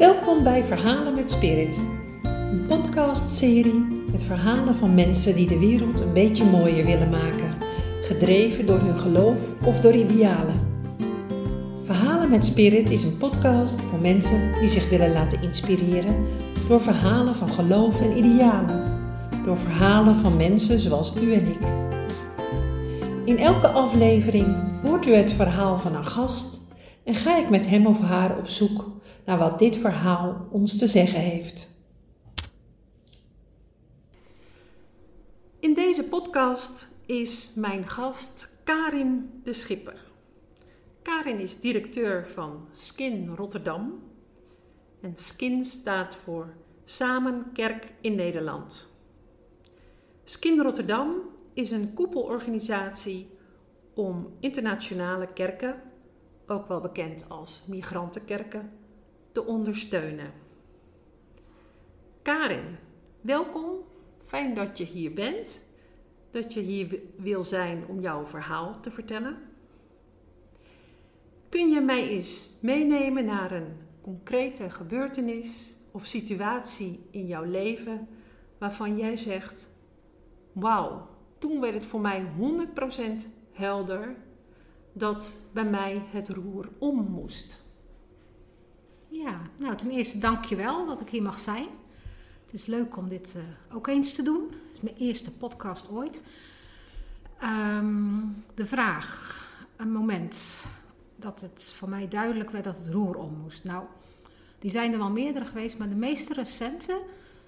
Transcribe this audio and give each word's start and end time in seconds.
Welkom 0.00 0.42
bij 0.42 0.64
Verhalen 0.64 1.14
met 1.14 1.30
Spirit, 1.30 1.76
een 2.22 2.66
podcastserie 2.66 4.06
met 4.12 4.22
verhalen 4.22 4.74
van 4.74 4.94
mensen 4.94 5.34
die 5.34 5.46
de 5.46 5.58
wereld 5.58 6.00
een 6.00 6.12
beetje 6.12 6.44
mooier 6.44 6.84
willen 6.84 7.10
maken, 7.10 7.54
gedreven 8.02 8.66
door 8.66 8.78
hun 8.78 8.98
geloof 8.98 9.36
of 9.64 9.80
door 9.80 9.92
idealen. 9.92 10.54
Verhalen 11.84 12.30
met 12.30 12.44
Spirit 12.44 12.90
is 12.90 13.02
een 13.02 13.16
podcast 13.16 13.80
voor 13.80 13.98
mensen 13.98 14.52
die 14.60 14.68
zich 14.68 14.88
willen 14.90 15.12
laten 15.12 15.42
inspireren 15.42 16.26
door 16.68 16.80
verhalen 16.80 17.34
van 17.34 17.48
geloof 17.48 18.00
en 18.00 18.16
idealen, 18.16 19.00
door 19.44 19.56
verhalen 19.56 20.14
van 20.14 20.36
mensen 20.36 20.80
zoals 20.80 21.12
u 21.22 21.32
en 21.32 21.46
ik. 21.46 21.60
In 23.24 23.38
elke 23.38 23.68
aflevering 23.68 24.56
hoort 24.82 25.06
u 25.06 25.14
het 25.14 25.32
verhaal 25.32 25.78
van 25.78 25.94
een 25.94 26.06
gast 26.06 26.60
en 27.04 27.14
ga 27.14 27.38
ik 27.38 27.50
met 27.50 27.68
hem 27.68 27.86
of 27.86 28.00
haar 28.00 28.38
op 28.38 28.48
zoek 28.48 28.98
naar 29.24 29.38
wat 29.38 29.58
dit 29.58 29.76
verhaal 29.76 30.48
ons 30.50 30.78
te 30.78 30.86
zeggen 30.86 31.20
heeft. 31.20 31.68
In 35.60 35.74
deze 35.74 36.04
podcast 36.04 36.88
is 37.06 37.52
mijn 37.54 37.88
gast 37.88 38.56
Karin 38.64 39.40
de 39.44 39.52
Schipper. 39.52 40.08
Karin 41.02 41.38
is 41.38 41.60
directeur 41.60 42.28
van 42.28 42.68
Skin 42.72 43.34
Rotterdam. 43.34 44.02
En 45.00 45.12
Skin 45.16 45.64
staat 45.64 46.14
voor 46.14 46.54
Samen 46.84 47.50
Kerk 47.52 47.92
in 48.00 48.14
Nederland. 48.14 48.88
Skin 50.24 50.60
Rotterdam 50.62 51.14
is 51.54 51.70
een 51.70 51.94
koepelorganisatie 51.94 53.30
om 53.94 54.36
internationale 54.40 55.32
kerken, 55.32 55.82
ook 56.46 56.68
wel 56.68 56.80
bekend 56.80 57.28
als 57.28 57.62
migrantenkerken, 57.66 58.70
te 59.32 59.44
ondersteunen. 59.44 60.32
Karin, 62.22 62.76
welkom. 63.20 63.74
Fijn 64.24 64.54
dat 64.54 64.78
je 64.78 64.84
hier 64.84 65.12
bent. 65.12 65.68
Dat 66.30 66.52
je 66.52 66.60
hier 66.60 66.98
wil 67.16 67.44
zijn 67.44 67.84
om 67.86 68.00
jouw 68.00 68.26
verhaal 68.26 68.80
te 68.80 68.90
vertellen. 68.90 69.36
Kun 71.48 71.68
je 71.68 71.80
mij 71.80 72.08
eens 72.08 72.48
meenemen 72.60 73.24
naar 73.24 73.52
een 73.52 73.76
concrete 74.00 74.70
gebeurtenis 74.70 75.74
of 75.90 76.06
situatie 76.06 77.00
in 77.10 77.26
jouw 77.26 77.44
leven 77.44 78.08
waarvan 78.58 78.96
jij 78.96 79.16
zegt: 79.16 79.70
Wauw, 80.52 81.08
toen 81.38 81.60
werd 81.60 81.74
het 81.74 81.86
voor 81.86 82.00
mij 82.00 82.26
100% 83.22 83.26
helder 83.52 84.16
dat 84.92 85.32
bij 85.52 85.64
mij 85.64 86.02
het 86.10 86.28
roer 86.28 86.68
om 86.78 86.96
moest. 86.96 87.68
Ja, 89.10 89.40
nou 89.56 89.76
ten 89.76 89.90
eerste 89.90 90.18
dank 90.18 90.44
je 90.44 90.56
wel 90.56 90.86
dat 90.86 91.00
ik 91.00 91.08
hier 91.08 91.22
mag 91.22 91.38
zijn. 91.38 91.66
Het 92.44 92.52
is 92.52 92.66
leuk 92.66 92.96
om 92.96 93.08
dit 93.08 93.34
uh, 93.36 93.76
ook 93.76 93.86
eens 93.86 94.14
te 94.14 94.22
doen. 94.22 94.42
Het 94.50 94.72
is 94.72 94.80
mijn 94.80 94.96
eerste 94.96 95.32
podcast 95.32 95.90
ooit. 95.90 96.22
Um, 97.42 98.44
de 98.54 98.66
vraag, 98.66 99.38
een 99.76 99.92
moment 99.92 100.64
dat 101.16 101.40
het 101.40 101.72
voor 101.76 101.88
mij 101.88 102.08
duidelijk 102.08 102.50
werd 102.50 102.64
dat 102.64 102.76
het 102.76 102.88
roer 102.88 103.16
om 103.16 103.34
moest. 103.42 103.64
Nou, 103.64 103.84
die 104.58 104.70
zijn 104.70 104.92
er 104.92 104.98
wel 104.98 105.10
meerdere 105.10 105.44
geweest, 105.44 105.78
maar 105.78 105.88
de 105.88 105.94
meest 105.94 106.30
recente, 106.30 107.02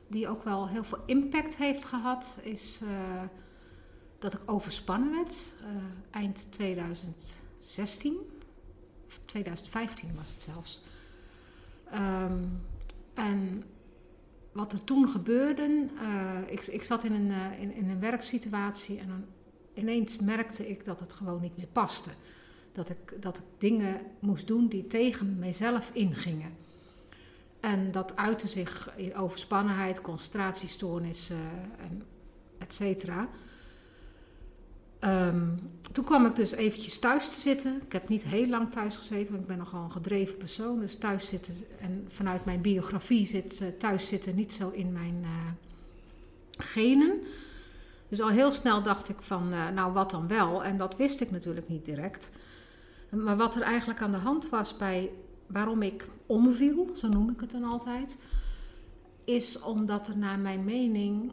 die 0.07 0.29
ook 0.29 0.45
wel 0.45 0.69
heel 0.69 0.85
veel 0.85 1.03
impact 1.07 1.57
heeft 1.57 1.85
gehad, 1.85 2.41
is 2.43 2.81
uh, 2.83 2.89
dat 4.19 4.33
ik 4.33 4.41
overspannen 4.47 5.11
werd. 5.11 5.57
Uh, 5.61 5.67
eind 6.11 6.47
2016, 6.51 8.17
of 9.07 9.21
2015 9.25 10.11
was 10.17 10.31
het 10.31 10.43
zelfs. 10.43 10.83
Um, 11.95 12.61
en 13.15 13.63
wat 14.53 14.73
er 14.73 14.85
toen 14.85 15.09
gebeurde, 15.09 15.89
uh, 15.95 16.39
ik, 16.47 16.67
ik 16.67 16.85
zat 16.85 17.05
in 17.05 17.13
een, 17.13 17.29
uh, 17.29 17.61
in, 17.61 17.91
een 17.91 18.01
werksituatie 18.01 18.99
en 18.99 19.09
dan 19.09 19.25
ineens 19.75 20.19
merkte 20.19 20.69
ik 20.69 20.85
dat 20.85 21.01
het 21.01 21.13
gewoon 21.13 21.41
niet 21.41 21.57
meer 21.57 21.69
paste. 21.73 22.11
Dat 22.73 22.91
ik, 22.91 23.23
dat 23.23 23.39
ik 23.39 23.45
dingen 23.59 24.01
moest 24.19 24.47
doen 24.47 24.69
die 24.69 24.87
tegen 24.87 25.39
mijzelf 25.39 25.91
ingingen. 25.93 26.53
En 27.61 27.91
dat 27.91 28.17
uitte 28.17 28.49
zich 28.49 28.93
in 28.97 29.15
overspannenheid, 29.15 30.01
concentratiestoornissen, 30.01 31.37
en 31.79 32.03
et 32.59 32.75
cetera. 32.75 33.29
Um, 35.05 35.59
toen 35.93 36.05
kwam 36.05 36.27
ik 36.27 36.37
dus 36.37 36.53
eventjes 36.53 36.99
thuis 36.99 37.29
te 37.29 37.41
zitten. 37.41 37.81
Ik 37.85 37.93
heb 37.93 38.09
niet 38.09 38.23
heel 38.23 38.47
lang 38.47 38.71
thuis 38.71 38.97
gezeten, 38.97 39.29
want 39.29 39.41
ik 39.41 39.49
ben 39.49 39.59
nogal 39.59 39.85
een 39.85 39.93
gedreven 39.93 40.37
persoon. 40.37 40.81
Dus 40.81 40.97
thuis 40.97 41.29
zitten, 41.29 41.55
en 41.81 42.05
vanuit 42.09 42.45
mijn 42.45 42.61
biografie 42.61 43.27
zit 43.27 43.61
uh, 43.61 43.69
thuis 43.69 44.07
zitten 44.07 44.35
niet 44.35 44.53
zo 44.53 44.71
in 44.71 44.93
mijn 44.93 45.19
uh, 45.23 45.29
genen. 46.59 47.21
Dus 48.09 48.21
al 48.21 48.29
heel 48.29 48.53
snel 48.53 48.83
dacht 48.83 49.09
ik 49.09 49.21
van, 49.21 49.53
uh, 49.53 49.69
nou 49.69 49.93
wat 49.93 50.11
dan 50.11 50.29
wel? 50.29 50.65
En 50.65 50.77
dat 50.77 50.97
wist 50.97 51.21
ik 51.21 51.31
natuurlijk 51.31 51.69
niet 51.69 51.85
direct. 51.85 52.31
Maar 53.09 53.37
wat 53.37 53.55
er 53.57 53.63
eigenlijk 53.63 54.01
aan 54.03 54.11
de 54.11 54.17
hand 54.17 54.49
was 54.49 54.77
bij 54.77 55.11
waarom 55.47 55.83
ik 55.83 56.09
omviel, 56.27 56.91
zo 56.97 57.09
noem 57.09 57.31
ik 57.31 57.41
het 57.41 57.51
dan 57.51 57.65
altijd, 57.65 58.19
is 59.25 59.61
omdat 59.61 60.09
er 60.09 60.17
naar 60.17 60.39
mijn 60.39 60.65
mening 60.65 61.33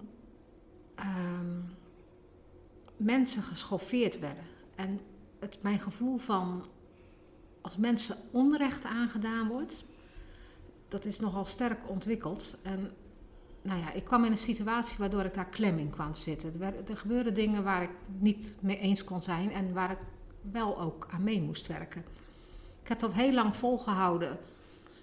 um, 0.99 1.77
mensen 2.99 3.43
geschoffeerd 3.43 4.19
werden. 4.19 4.43
En 4.75 4.99
het, 5.39 5.57
mijn 5.61 5.79
gevoel 5.79 6.17
van 6.17 6.65
als 7.61 7.77
mensen 7.77 8.15
onrecht 8.31 8.85
aangedaan 8.85 9.47
wordt, 9.47 9.85
dat 10.87 11.05
is 11.05 11.19
nogal 11.19 11.45
sterk 11.45 11.89
ontwikkeld. 11.89 12.57
En 12.61 12.91
nou 13.61 13.79
ja, 13.79 13.91
ik 13.91 14.03
kwam 14.03 14.25
in 14.25 14.31
een 14.31 14.37
situatie 14.37 14.97
waardoor 14.97 15.23
ik 15.23 15.33
daar 15.33 15.49
klem 15.49 15.77
in 15.77 15.89
kwam 15.89 16.15
zitten. 16.15 16.61
Er, 16.61 16.73
er 16.89 16.97
gebeurden 16.97 17.33
dingen 17.33 17.63
waar 17.63 17.83
ik 17.83 17.91
niet 18.19 18.55
mee 18.61 18.79
eens 18.79 19.03
kon 19.03 19.21
zijn 19.21 19.51
en 19.51 19.73
waar 19.73 19.91
ik 19.91 19.99
wel 20.51 20.79
ook 20.79 21.07
aan 21.11 21.23
mee 21.23 21.41
moest 21.41 21.67
werken. 21.67 22.03
Ik 22.81 22.87
heb 22.87 22.99
dat 22.99 23.13
heel 23.13 23.33
lang 23.33 23.55
volgehouden 23.55 24.37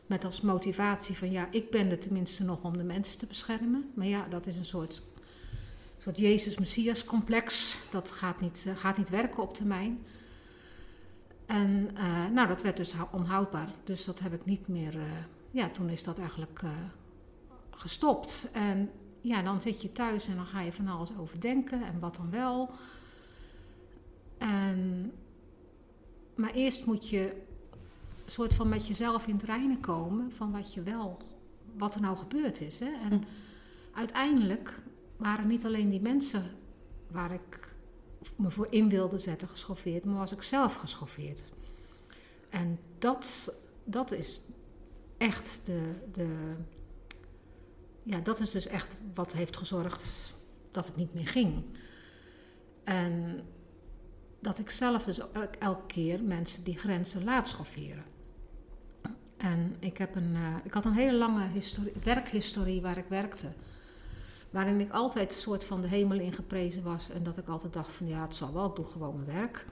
met 0.06 0.24
als 0.24 0.40
motivatie 0.40 1.18
van 1.18 1.30
ja, 1.30 1.48
ik 1.50 1.70
ben 1.70 1.90
er 1.90 1.98
tenminste 1.98 2.44
nog 2.44 2.62
om 2.62 2.76
de 2.76 2.84
mensen 2.84 3.18
te 3.18 3.26
beschermen. 3.26 3.90
Maar 3.94 4.06
ja, 4.06 4.26
dat 4.30 4.46
is 4.46 4.56
een 4.56 4.64
soort 4.64 5.02
soort 6.06 6.18
Jezus-Messias-complex. 6.18 7.78
Dat 7.90 8.10
gaat 8.10 8.40
niet, 8.40 8.64
uh, 8.68 8.76
gaat 8.76 8.96
niet 8.96 9.08
werken 9.08 9.42
op 9.42 9.54
termijn. 9.54 10.06
En 11.46 11.90
uh, 11.94 12.26
nou, 12.26 12.48
dat 12.48 12.62
werd 12.62 12.76
dus 12.76 12.94
onhoudbaar. 13.10 13.68
Dus 13.84 14.04
dat 14.04 14.18
heb 14.18 14.32
ik 14.32 14.44
niet 14.44 14.68
meer. 14.68 14.94
Uh, 14.94 15.02
ja, 15.50 15.68
toen 15.68 15.88
is 15.88 16.02
dat 16.02 16.18
eigenlijk 16.18 16.60
gestopt. 17.70 18.50
En 18.52 18.90
ja, 19.20 19.42
dan 19.42 19.62
zit 19.62 19.82
je 19.82 19.92
thuis 19.92 20.28
en 20.28 20.36
dan 20.36 20.46
ga 20.46 20.60
je 20.60 20.72
van 20.72 20.88
alles 20.88 21.16
overdenken. 21.18 21.82
En 21.82 21.98
wat 22.00 22.16
dan 22.16 22.30
wel. 22.30 22.70
En, 24.38 25.12
maar 26.34 26.52
eerst 26.52 26.84
moet 26.84 27.08
je 27.08 27.42
soort 28.24 28.54
van 28.54 28.68
met 28.68 28.86
jezelf 28.86 29.26
in 29.26 29.34
het 29.34 29.44
reinen 29.44 29.80
komen 29.80 30.32
van 30.32 30.52
wat 30.52 30.74
je 30.74 30.82
wel, 30.82 31.18
wat 31.76 31.94
er 31.94 32.00
nou 32.00 32.16
gebeurd 32.16 32.60
is. 32.60 32.80
Hè? 32.80 32.90
En 33.02 33.12
hm. 33.12 33.24
uiteindelijk 33.92 34.84
waren 35.16 35.48
niet 35.48 35.64
alleen 35.64 35.88
die 35.88 36.00
mensen 36.00 36.50
waar 37.10 37.32
ik 37.32 37.74
me 38.36 38.50
voor 38.50 38.66
in 38.70 38.88
wilde 38.88 39.18
zetten 39.18 39.48
geschoffeerd, 39.48 40.04
maar 40.04 40.16
was 40.16 40.32
ik 40.32 40.42
zelf 40.42 40.74
geschoffeerd. 40.74 41.52
En 42.48 42.78
dat, 42.98 43.54
dat 43.84 44.10
is 44.12 44.40
echt 45.16 45.60
de, 45.64 45.92
de. 46.12 46.54
Ja, 48.02 48.20
dat 48.20 48.40
is 48.40 48.50
dus 48.50 48.66
echt 48.66 48.96
wat 49.14 49.32
heeft 49.32 49.56
gezorgd 49.56 50.34
dat 50.70 50.86
het 50.86 50.96
niet 50.96 51.14
meer 51.14 51.26
ging. 51.26 51.64
En 52.84 53.40
dat 54.40 54.58
ik 54.58 54.70
zelf 54.70 55.04
dus 55.04 55.20
elke 55.58 55.86
keer 55.86 56.22
mensen 56.22 56.64
die 56.64 56.78
grenzen 56.78 57.24
laat 57.24 57.48
schofferen. 57.48 58.04
En 59.36 59.76
ik, 59.78 59.98
heb 59.98 60.14
een, 60.14 60.34
uh, 60.34 60.56
ik 60.64 60.72
had 60.72 60.84
een 60.84 60.92
hele 60.92 61.16
lange 61.16 61.46
historie, 61.48 61.92
werkhistorie 62.04 62.80
waar 62.80 62.98
ik 62.98 63.08
werkte. 63.08 63.48
Waarin 64.56 64.80
ik 64.80 64.92
altijd 64.92 65.32
een 65.32 65.40
soort 65.40 65.64
van 65.64 65.80
de 65.80 65.88
hemel 65.88 66.18
in 66.18 66.32
geprezen 66.32 66.82
was. 66.82 67.10
En 67.10 67.22
dat 67.22 67.38
ik 67.38 67.48
altijd 67.48 67.72
dacht 67.72 67.92
van 67.92 68.06
ja, 68.06 68.22
het 68.22 68.34
zal 68.34 68.52
wel, 68.52 68.66
ik 68.66 68.76
doe 68.76 68.86
gewoon 68.86 69.14
mijn 69.14 69.38
werk. 69.38 69.66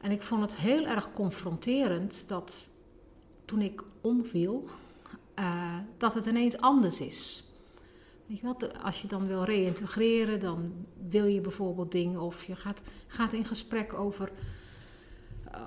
En 0.00 0.10
ik 0.10 0.22
vond 0.22 0.40
het 0.40 0.56
heel 0.56 0.86
erg 0.86 1.12
confronterend 1.12 2.24
dat 2.28 2.70
toen 3.44 3.60
ik 3.60 3.82
omviel, 4.00 4.64
uh, 5.38 5.74
dat 5.96 6.14
het 6.14 6.26
ineens 6.26 6.58
anders 6.58 7.00
is. 7.00 7.44
Weet 8.26 8.38
je 8.38 8.46
wat, 8.46 8.82
als 8.82 9.02
je 9.02 9.08
dan 9.08 9.26
wil 9.26 9.44
reïntegreren, 9.44 10.40
dan 10.40 10.72
wil 11.08 11.24
je 11.24 11.40
bijvoorbeeld 11.40 11.92
dingen 11.92 12.20
of 12.20 12.44
je 12.44 12.56
gaat, 12.56 12.82
gaat 13.06 13.32
in 13.32 13.44
gesprek 13.44 13.92
over 13.92 14.28
eh, 14.28 14.55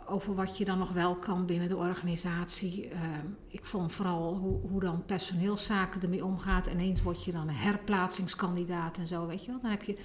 over 0.09 0.35
wat 0.35 0.57
je 0.57 0.65
dan 0.65 0.77
nog 0.77 0.91
wel 0.91 1.15
kan 1.15 1.45
binnen 1.45 1.69
de 1.69 1.77
organisatie. 1.77 2.89
Uh, 2.89 2.99
ik 3.47 3.65
vond 3.65 3.91
vooral 3.91 4.35
hoe, 4.35 4.59
hoe, 4.69 4.79
dan 4.79 5.05
personeelszaken 5.05 6.01
ermee 6.01 6.25
omgaat. 6.25 6.67
Ineens 6.67 7.01
word 7.01 7.23
je 7.23 7.31
dan 7.31 7.47
een 7.47 7.55
herplaatsingskandidaat 7.55 8.97
en 8.97 9.07
zo, 9.07 9.27
weet 9.27 9.45
je 9.45 9.51
wel. 9.51 9.61
Dan 9.61 9.71
heb 9.71 9.83
je 9.83 9.97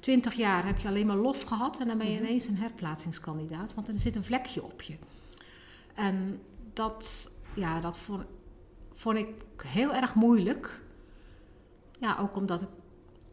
twintig 0.00 0.34
jaar 0.34 0.66
heb 0.66 0.78
je 0.78 0.88
alleen 0.88 1.06
maar 1.06 1.16
lof 1.16 1.42
gehad 1.42 1.78
en 1.80 1.86
dan 1.86 1.98
ben 1.98 2.10
je 2.10 2.16
mhm. 2.16 2.24
ineens 2.24 2.46
een 2.46 2.56
herplaatsingskandidaat. 2.56 3.74
Want 3.74 3.88
er 3.88 3.98
zit 3.98 4.16
een 4.16 4.24
vlekje 4.24 4.62
op 4.62 4.82
je. 4.82 4.96
En 5.94 6.40
dat, 6.72 7.30
ja, 7.54 7.80
dat 7.80 7.98
vond, 7.98 8.24
vond 8.92 9.16
ik 9.16 9.28
heel 9.62 9.94
erg 9.94 10.14
moeilijk. 10.14 10.80
Ja, 12.00 12.16
ook 12.20 12.36
omdat 12.36 12.62
ik 12.62 12.68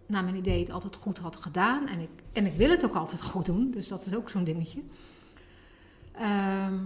naar 0.05 0.23
mijn 0.23 0.35
idee 0.35 0.59
het 0.59 0.71
altijd 0.71 0.95
goed 0.95 1.17
had 1.17 1.35
gedaan. 1.35 1.87
En 1.87 1.99
ik, 1.99 2.09
en 2.31 2.45
ik 2.45 2.53
wil 2.53 2.69
het 2.69 2.85
ook 2.85 2.95
altijd 2.95 3.21
goed 3.21 3.45
doen, 3.45 3.71
dus 3.71 3.87
dat 3.87 4.05
is 4.05 4.15
ook 4.15 4.29
zo'n 4.29 4.43
dingetje. 4.43 4.81
Ehm, 6.17 6.79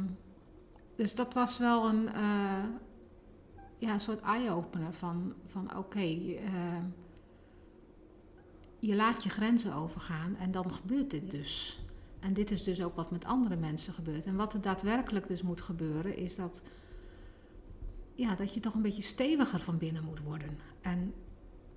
dus 0.95 1.15
dat 1.15 1.33
was 1.33 1.57
wel 1.57 1.89
een, 1.89 2.03
uh, 2.15 2.63
ja, 3.77 3.93
een 3.93 3.99
soort 3.99 4.21
eye-opener 4.21 4.93
van, 4.93 5.33
van 5.47 5.77
oké, 5.77 5.99
ehm, 6.35 6.83
je 8.79 8.95
laat 8.95 9.23
je 9.23 9.29
grenzen 9.29 9.73
overgaan 9.73 10.35
en 10.35 10.51
dan 10.51 10.73
gebeurt 10.73 11.11
dit 11.11 11.31
dus. 11.31 11.83
En 12.19 12.33
dit 12.33 12.51
is 12.51 12.63
dus 12.63 12.83
ook 12.83 12.95
wat 12.95 13.11
met 13.11 13.25
andere 13.25 13.55
mensen 13.55 13.93
gebeurt. 13.93 14.25
En 14.25 14.35
wat 14.35 14.53
er 14.53 14.61
daadwerkelijk 14.61 15.27
dus 15.27 15.41
moet 15.41 15.61
gebeuren, 15.61 16.17
is 16.17 16.35
dat, 16.35 16.61
ja, 18.15 18.35
dat 18.35 18.53
je 18.53 18.59
toch 18.59 18.73
een 18.73 18.81
beetje 18.81 19.01
steviger 19.01 19.59
van 19.59 19.77
binnen 19.77 20.03
moet 20.03 20.19
worden. 20.19 20.57
En 20.81 21.13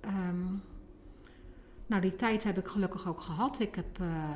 um, 0.05 0.61
nou, 1.85 2.01
die 2.01 2.15
tijd 2.15 2.43
heb 2.43 2.57
ik 2.57 2.67
gelukkig 2.67 3.07
ook 3.07 3.21
gehad. 3.21 3.59
Ik 3.59 3.75
heb, 3.75 3.99
uh, 4.01 4.29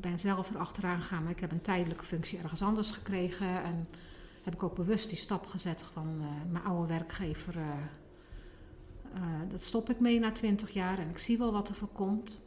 ben 0.00 0.18
zelf 0.18 0.50
erachteraan 0.50 1.00
gegaan, 1.00 1.22
maar 1.22 1.32
ik 1.32 1.40
heb 1.40 1.52
een 1.52 1.60
tijdelijke 1.60 2.04
functie 2.04 2.38
ergens 2.38 2.62
anders 2.62 2.90
gekregen. 2.90 3.62
En 3.62 3.88
heb 4.42 4.54
ik 4.54 4.62
ook 4.62 4.74
bewust 4.74 5.08
die 5.08 5.18
stap 5.18 5.46
gezet 5.46 5.82
van 5.82 6.16
uh, 6.20 6.52
mijn 6.52 6.64
oude 6.64 6.92
werkgever. 6.92 7.56
Uh, 7.56 7.62
dat 9.50 9.62
stop 9.62 9.90
ik 9.90 10.00
mee 10.00 10.18
na 10.18 10.32
twintig 10.32 10.70
jaar 10.70 10.98
en 10.98 11.08
ik 11.08 11.18
zie 11.18 11.38
wel 11.38 11.52
wat 11.52 11.68
er 11.68 11.74
voor 11.74 11.92
komt 11.92 12.40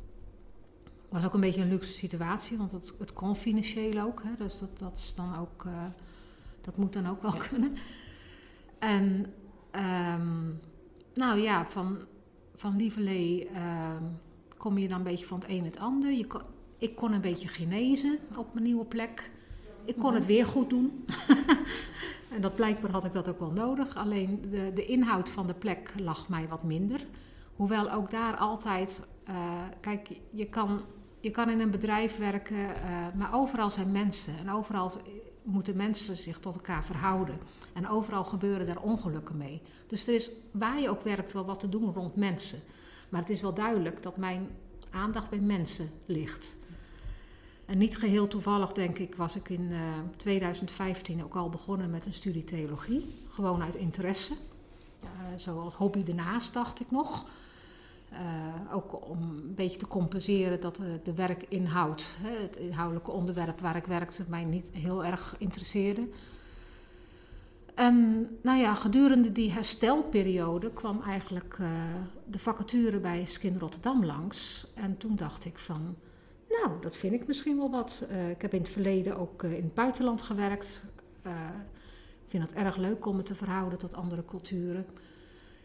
was 1.09 1.25
ook 1.25 1.33
een 1.33 1.39
beetje 1.39 1.61
een 1.61 1.69
luxe 1.69 1.93
situatie, 1.93 2.57
want 2.57 2.71
het, 2.71 2.93
het 2.99 3.13
kon 3.13 3.35
financieel 3.35 4.01
ook. 4.01 4.23
Hè, 4.23 4.29
dus 4.37 4.59
dat, 4.59 4.79
dat, 4.79 4.97
is 4.97 5.15
dan 5.15 5.37
ook, 5.37 5.65
dat 6.61 6.77
moet 6.77 6.93
dan 6.93 7.07
ook 7.07 7.21
wel 7.21 7.33
kunnen. 7.49 7.75
En 8.79 9.33
um, 9.71 10.59
nou 11.13 11.39
ja, 11.39 11.65
van, 11.65 11.97
van 12.55 12.75
Lieverlee 12.75 13.49
uh, 13.49 13.95
kom 14.57 14.77
je 14.77 14.87
dan 14.87 14.97
een 14.97 15.03
beetje 15.03 15.25
van 15.25 15.39
het 15.39 15.49
een 15.49 15.65
het 15.65 15.77
ander. 15.77 16.11
Je 16.11 16.27
ik 16.81 16.95
kon 16.95 17.13
een 17.13 17.21
beetje 17.21 17.47
genezen 17.47 18.19
op 18.35 18.53
mijn 18.53 18.65
nieuwe 18.65 18.85
plek. 18.85 19.31
Ik 19.85 19.95
kon 19.95 20.13
het 20.13 20.25
weer 20.25 20.45
goed 20.45 20.69
doen. 20.69 21.05
en 22.35 22.41
dat 22.41 22.55
blijkbaar 22.55 22.91
had 22.91 23.05
ik 23.05 23.13
dat 23.13 23.27
ook 23.29 23.39
wel 23.39 23.51
nodig. 23.51 23.95
Alleen 23.95 24.41
de, 24.49 24.71
de 24.73 24.85
inhoud 24.85 25.29
van 25.29 25.47
de 25.47 25.53
plek 25.53 25.93
lag 25.97 26.29
mij 26.29 26.47
wat 26.47 26.63
minder. 26.63 27.05
Hoewel 27.55 27.91
ook 27.91 28.11
daar 28.11 28.35
altijd, 28.35 29.07
uh, 29.29 29.35
kijk, 29.79 30.09
je 30.31 30.45
kan 30.45 30.81
je 31.19 31.31
kan 31.31 31.49
in 31.49 31.59
een 31.59 31.71
bedrijf 31.71 32.17
werken, 32.17 32.57
uh, 32.57 33.07
maar 33.15 33.33
overal 33.33 33.69
zijn 33.69 33.91
mensen. 33.91 34.37
En 34.37 34.51
overal 34.51 34.91
moeten 35.43 35.77
mensen 35.77 36.15
zich 36.15 36.39
tot 36.39 36.55
elkaar 36.55 36.85
verhouden. 36.85 37.37
En 37.73 37.87
overal 37.87 38.23
gebeuren 38.23 38.67
daar 38.67 38.81
ongelukken 38.81 39.37
mee. 39.37 39.61
Dus 39.87 40.07
er 40.07 40.13
is 40.13 40.31
waar 40.51 40.79
je 40.79 40.89
ook 40.89 41.03
werkt 41.03 41.31
wel 41.31 41.45
wat 41.45 41.59
te 41.59 41.69
doen 41.69 41.93
rond 41.93 42.15
mensen. 42.15 42.59
Maar 43.09 43.21
het 43.21 43.29
is 43.29 43.41
wel 43.41 43.53
duidelijk 43.53 44.03
dat 44.03 44.17
mijn 44.17 44.49
aandacht 44.89 45.29
bij 45.29 45.39
mensen 45.39 45.89
ligt. 46.05 46.59
En 47.71 47.77
niet 47.77 47.97
geheel 47.97 48.27
toevallig, 48.27 48.71
denk 48.71 48.97
ik, 48.97 49.15
was 49.15 49.35
ik 49.35 49.49
in 49.49 49.61
uh, 49.61 49.79
eh, 49.79 49.95
2015 50.15 51.23
ook 51.23 51.35
al 51.35 51.49
begonnen 51.49 51.89
met 51.89 52.05
een 52.05 52.13
studie 52.13 52.43
theologie. 52.43 53.05
Gewoon 53.29 53.61
uit 53.63 53.75
interesse. 53.75 54.33
Uh, 55.03 55.09
zo 55.37 55.59
als 55.59 55.73
hobby 55.73 56.03
ernaast, 56.07 56.53
dacht 56.53 56.79
ik 56.79 56.91
nog. 56.91 57.25
Uh, 58.13 58.75
ook 58.75 59.09
om 59.09 59.21
een 59.21 59.55
beetje 59.55 59.77
te 59.77 59.87
compenseren 59.87 60.59
dat 60.59 60.79
de, 61.03 61.13
werkinhoud, 61.13 62.17
hè, 62.19 62.41
het 62.41 62.57
inhoudelijke 62.57 63.11
onderwerp 63.11 63.59
waar 63.59 63.75
ik 63.75 63.85
werkte, 63.85 64.23
mij 64.27 64.43
niet 64.43 64.69
heel 64.73 65.05
erg 65.05 65.35
interesseerde. 65.37 66.07
En 67.75 68.27
nou 68.41 68.59
ja, 68.59 68.73
gedurende 68.73 69.31
die 69.31 69.51
herstelperiode 69.51 70.71
kwam 70.71 71.01
eigenlijk 71.01 71.57
de 72.25 72.39
vacature 72.39 72.99
bij 72.99 73.25
Skin 73.25 73.59
Rotterdam 73.59 74.05
langs. 74.05 74.67
En 74.75 74.97
toen 74.97 75.15
dacht 75.15 75.45
ik 75.45 75.57
van, 75.57 75.95
nou, 76.51 76.81
dat 76.81 76.95
vind 76.95 77.13
ik 77.13 77.27
misschien 77.27 77.57
wel 77.57 77.71
wat. 77.71 78.05
Uh, 78.11 78.29
ik 78.29 78.41
heb 78.41 78.53
in 78.53 78.61
het 78.61 78.69
verleden 78.69 79.17
ook 79.17 79.43
in 79.43 79.51
het 79.51 79.73
buitenland 79.73 80.21
gewerkt. 80.21 80.83
ik 82.25 82.27
vind 82.27 82.43
het 82.43 82.53
erg 82.53 82.75
leuk 82.75 83.05
om 83.05 83.15
me 83.15 83.23
te 83.23 83.35
verhouden 83.35 83.79
tot 83.79 83.95
andere 83.95 84.25
culturen. 84.25 84.85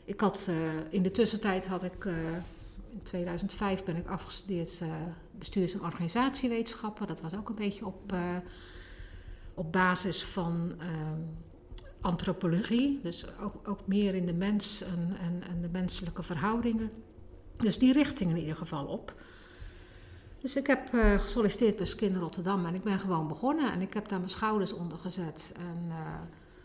Ik 0.04 0.20
had, 0.20 0.50
in 0.88 1.02
de 1.02 1.10
tussentijd 1.10 1.66
had 1.66 1.82
ik, 1.82 2.04
in 2.90 3.02
2005 3.02 3.84
ben 3.84 3.96
ik 3.96 4.06
afgestudeerd 4.06 4.82
bestuurs- 5.38 5.74
en 5.74 5.82
organisatiewetenschappen. 5.82 7.06
Dat 7.06 7.20
was 7.20 7.36
ook 7.36 7.48
een 7.48 7.54
beetje 7.54 7.86
op, 7.86 8.14
op 9.54 9.72
basis 9.72 10.24
van 10.24 10.74
ehm, 10.78 11.20
antropologie. 12.00 13.00
Dus 13.02 13.24
ook, 13.40 13.68
ook, 13.68 13.86
meer 13.86 14.14
in 14.14 14.26
de 14.26 14.32
mens 14.32 14.82
en, 14.82 15.16
en, 15.20 15.42
en, 15.48 15.60
de 15.60 15.68
menselijke 15.68 16.22
verhoudingen. 16.22 16.90
Dus 17.56 17.78
die 17.78 17.92
richting 17.92 18.30
in 18.30 18.38
ieder 18.38 18.56
geval 18.56 18.86
op. 18.86 19.14
Dus 20.46 20.56
ik 20.56 20.66
heb 20.66 20.88
gesolliciteerd 21.18 21.76
bij 21.76 21.86
Skin 21.86 22.18
Rotterdam 22.18 22.66
en 22.66 22.74
ik 22.74 22.82
ben 22.82 22.98
gewoon 22.98 23.28
begonnen. 23.28 23.72
En 23.72 23.80
ik 23.80 23.94
heb 23.94 24.08
daar 24.08 24.18
mijn 24.18 24.30
schouders 24.30 24.72
onder 24.72 24.98
gezet. 24.98 25.54
En 25.56 25.92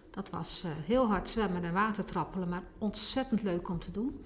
dat 0.09 0.29
was 0.29 0.63
uh, 0.65 0.71
heel 0.85 1.07
hard 1.07 1.29
zwemmen 1.29 1.63
en 1.63 1.73
watertrappelen, 1.73 2.49
maar 2.49 2.63
ontzettend 2.77 3.43
leuk 3.43 3.69
om 3.69 3.79
te 3.79 3.91
doen. 3.91 4.25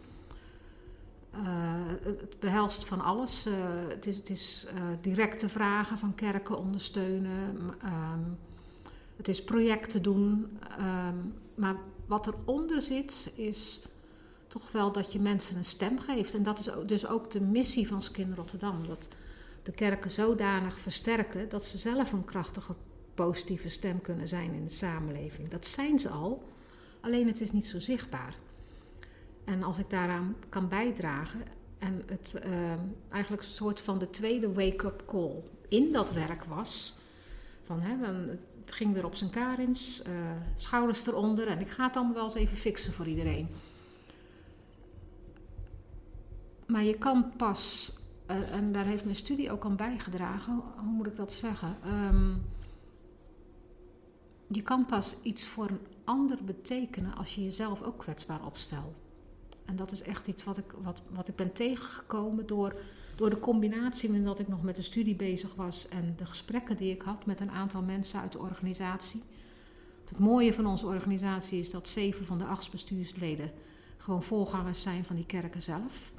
Het 2.01 2.39
behelst 2.39 2.85
van 2.85 3.01
alles. 3.01 3.45
Het 3.87 4.05
is, 4.05 4.17
het 4.17 4.29
is 4.29 4.67
directe 5.01 5.49
vragen 5.49 5.97
van 5.97 6.15
kerken 6.15 6.57
ondersteunen. 6.57 7.57
Um, 7.83 8.37
het 9.15 9.27
is 9.27 9.43
projecten 9.43 10.01
doen. 10.01 10.57
Um, 10.79 11.33
maar 11.55 11.75
wat 12.05 12.27
eronder 12.27 12.81
zit, 12.81 13.31
is 13.35 13.81
toch 14.47 14.71
wel 14.71 14.91
dat 14.91 15.13
je 15.13 15.19
mensen 15.19 15.57
een 15.57 15.65
stem 15.65 15.99
geeft. 15.99 16.33
En 16.33 16.43
dat 16.43 16.59
is 16.59 16.69
dus 16.85 17.07
ook 17.07 17.31
de 17.31 17.41
missie 17.41 17.87
van 17.87 18.01
Skin 18.01 18.35
Rotterdam. 18.35 18.87
Dat 18.87 19.07
de 19.65 19.71
kerken 19.71 20.11
zodanig 20.11 20.79
versterken 20.79 21.49
dat 21.49 21.65
ze 21.65 21.77
zelf 21.77 22.11
een 22.11 22.25
krachtige 22.25 22.75
positieve 23.13 23.69
stem 23.69 24.01
kunnen 24.01 24.27
zijn 24.27 24.53
in 24.53 24.63
de 24.63 24.71
samenleving. 24.71 25.47
Dat 25.47 25.65
zijn 25.65 25.99
ze 25.99 26.09
al, 26.09 26.43
alleen 27.01 27.27
het 27.27 27.41
is 27.41 27.51
niet 27.51 27.67
zo 27.67 27.79
zichtbaar. 27.79 28.35
En 29.43 29.63
als 29.63 29.77
ik 29.77 29.89
daaraan 29.89 30.35
kan 30.49 30.67
bijdragen 30.67 31.41
en 31.79 32.03
het 32.05 32.41
uh, 32.45 32.51
eigenlijk 33.09 33.43
een 33.43 33.49
soort 33.49 33.79
van 33.79 33.99
de 33.99 34.09
tweede 34.09 34.53
wake-up 34.53 35.03
call 35.05 35.43
in 35.67 35.91
dat 35.91 36.11
werk 36.11 36.43
was, 36.43 36.99
van 37.65 37.81
hè, 37.81 38.05
het 38.65 38.71
ging 38.71 38.93
weer 38.93 39.05
op 39.05 39.15
zijn 39.15 39.29
karins, 39.29 40.03
uh, 40.07 40.13
schouders 40.55 41.07
eronder 41.07 41.47
en 41.47 41.59
ik 41.59 41.69
ga 41.69 41.87
het 41.87 41.95
allemaal 41.95 42.13
wel 42.13 42.23
eens 42.23 42.35
even 42.35 42.57
fixen 42.57 42.93
voor 42.93 43.07
iedereen. 43.07 43.49
Maar 46.65 46.83
je 46.83 46.97
kan 46.97 47.31
pas, 47.37 47.93
uh, 48.27 48.51
en 48.51 48.71
daar 48.71 48.85
heeft 48.85 49.03
mijn 49.03 49.15
studie 49.15 49.51
ook 49.51 49.65
aan 49.65 49.75
bijgedragen, 49.75 50.61
hoe 50.77 50.91
moet 50.91 51.07
ik 51.07 51.15
dat 51.15 51.33
zeggen? 51.33 51.77
Um, 51.87 52.41
je 54.47 54.61
kan 54.61 54.85
pas 54.85 55.15
iets 55.21 55.45
voor 55.45 55.67
een 55.67 55.79
ander 56.03 56.37
betekenen 56.43 57.15
als 57.15 57.35
je 57.35 57.43
jezelf 57.43 57.81
ook 57.81 57.97
kwetsbaar 57.97 58.45
opstelt. 58.45 58.95
En 59.65 59.75
dat 59.75 59.91
is 59.91 60.01
echt 60.01 60.27
iets 60.27 60.43
wat 60.43 60.57
ik, 60.57 60.71
wat, 60.81 61.01
wat 61.09 61.27
ik 61.27 61.35
ben 61.35 61.53
tegengekomen 61.53 62.47
door, 62.47 62.75
door 63.15 63.29
de 63.29 63.39
combinatie 63.39 64.09
met 64.09 64.25
dat 64.25 64.39
ik 64.39 64.47
nog 64.47 64.63
met 64.63 64.75
de 64.75 64.81
studie 64.81 65.15
bezig 65.15 65.55
was 65.55 65.87
en 65.87 66.13
de 66.17 66.25
gesprekken 66.25 66.77
die 66.77 66.93
ik 66.93 67.01
had 67.01 67.25
met 67.25 67.39
een 67.39 67.51
aantal 67.51 67.81
mensen 67.81 68.19
uit 68.19 68.31
de 68.31 68.39
organisatie. 68.39 69.23
Het 70.05 70.19
mooie 70.19 70.53
van 70.53 70.65
onze 70.65 70.85
organisatie 70.85 71.59
is 71.59 71.71
dat 71.71 71.87
zeven 71.87 72.25
van 72.25 72.37
de 72.37 72.45
acht 72.45 72.71
bestuursleden 72.71 73.51
gewoon 73.97 74.23
voorgangers 74.23 74.81
zijn 74.81 75.05
van 75.05 75.15
die 75.15 75.25
kerken 75.25 75.61
zelf. 75.61 76.11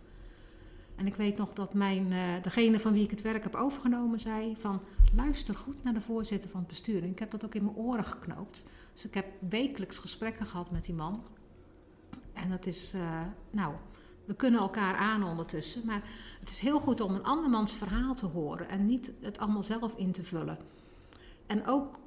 En 0.96 1.06
ik 1.06 1.14
weet 1.14 1.36
nog 1.36 1.52
dat 1.52 1.74
mijn, 1.74 2.12
uh, 2.12 2.42
degene 2.42 2.80
van 2.80 2.92
wie 2.92 3.04
ik 3.04 3.10
het 3.10 3.22
werk 3.22 3.42
heb 3.42 3.54
overgenomen 3.54 4.20
zei 4.20 4.56
van 4.56 4.80
luister 5.14 5.54
goed 5.54 5.82
naar 5.82 5.94
de 5.94 6.00
voorzitter 6.00 6.50
van 6.50 6.60
het 6.60 6.68
bestuur. 6.68 7.02
En 7.02 7.10
ik 7.10 7.18
heb 7.18 7.30
dat 7.30 7.44
ook 7.44 7.54
in 7.54 7.64
mijn 7.64 7.76
oren 7.76 8.04
geknoopt. 8.04 8.66
Dus 8.92 9.04
ik 9.04 9.14
heb 9.14 9.26
wekelijks 9.48 9.98
gesprekken 9.98 10.46
gehad 10.46 10.70
met 10.70 10.84
die 10.84 10.94
man. 10.94 11.24
En 12.32 12.50
dat 12.50 12.66
is, 12.66 12.94
uh, 12.94 13.20
nou, 13.50 13.74
we 14.24 14.34
kunnen 14.34 14.60
elkaar 14.60 14.94
aan 14.94 15.24
ondertussen. 15.24 15.82
Maar 15.86 16.02
het 16.40 16.48
is 16.48 16.58
heel 16.58 16.80
goed 16.80 17.00
om 17.00 17.14
een 17.14 17.24
andermans 17.24 17.74
verhaal 17.74 18.14
te 18.14 18.26
horen 18.26 18.68
en 18.68 18.86
niet 18.86 19.12
het 19.20 19.38
allemaal 19.38 19.62
zelf 19.62 19.94
in 19.96 20.12
te 20.12 20.24
vullen. 20.24 20.58
En 21.46 21.66
ook 21.66 21.98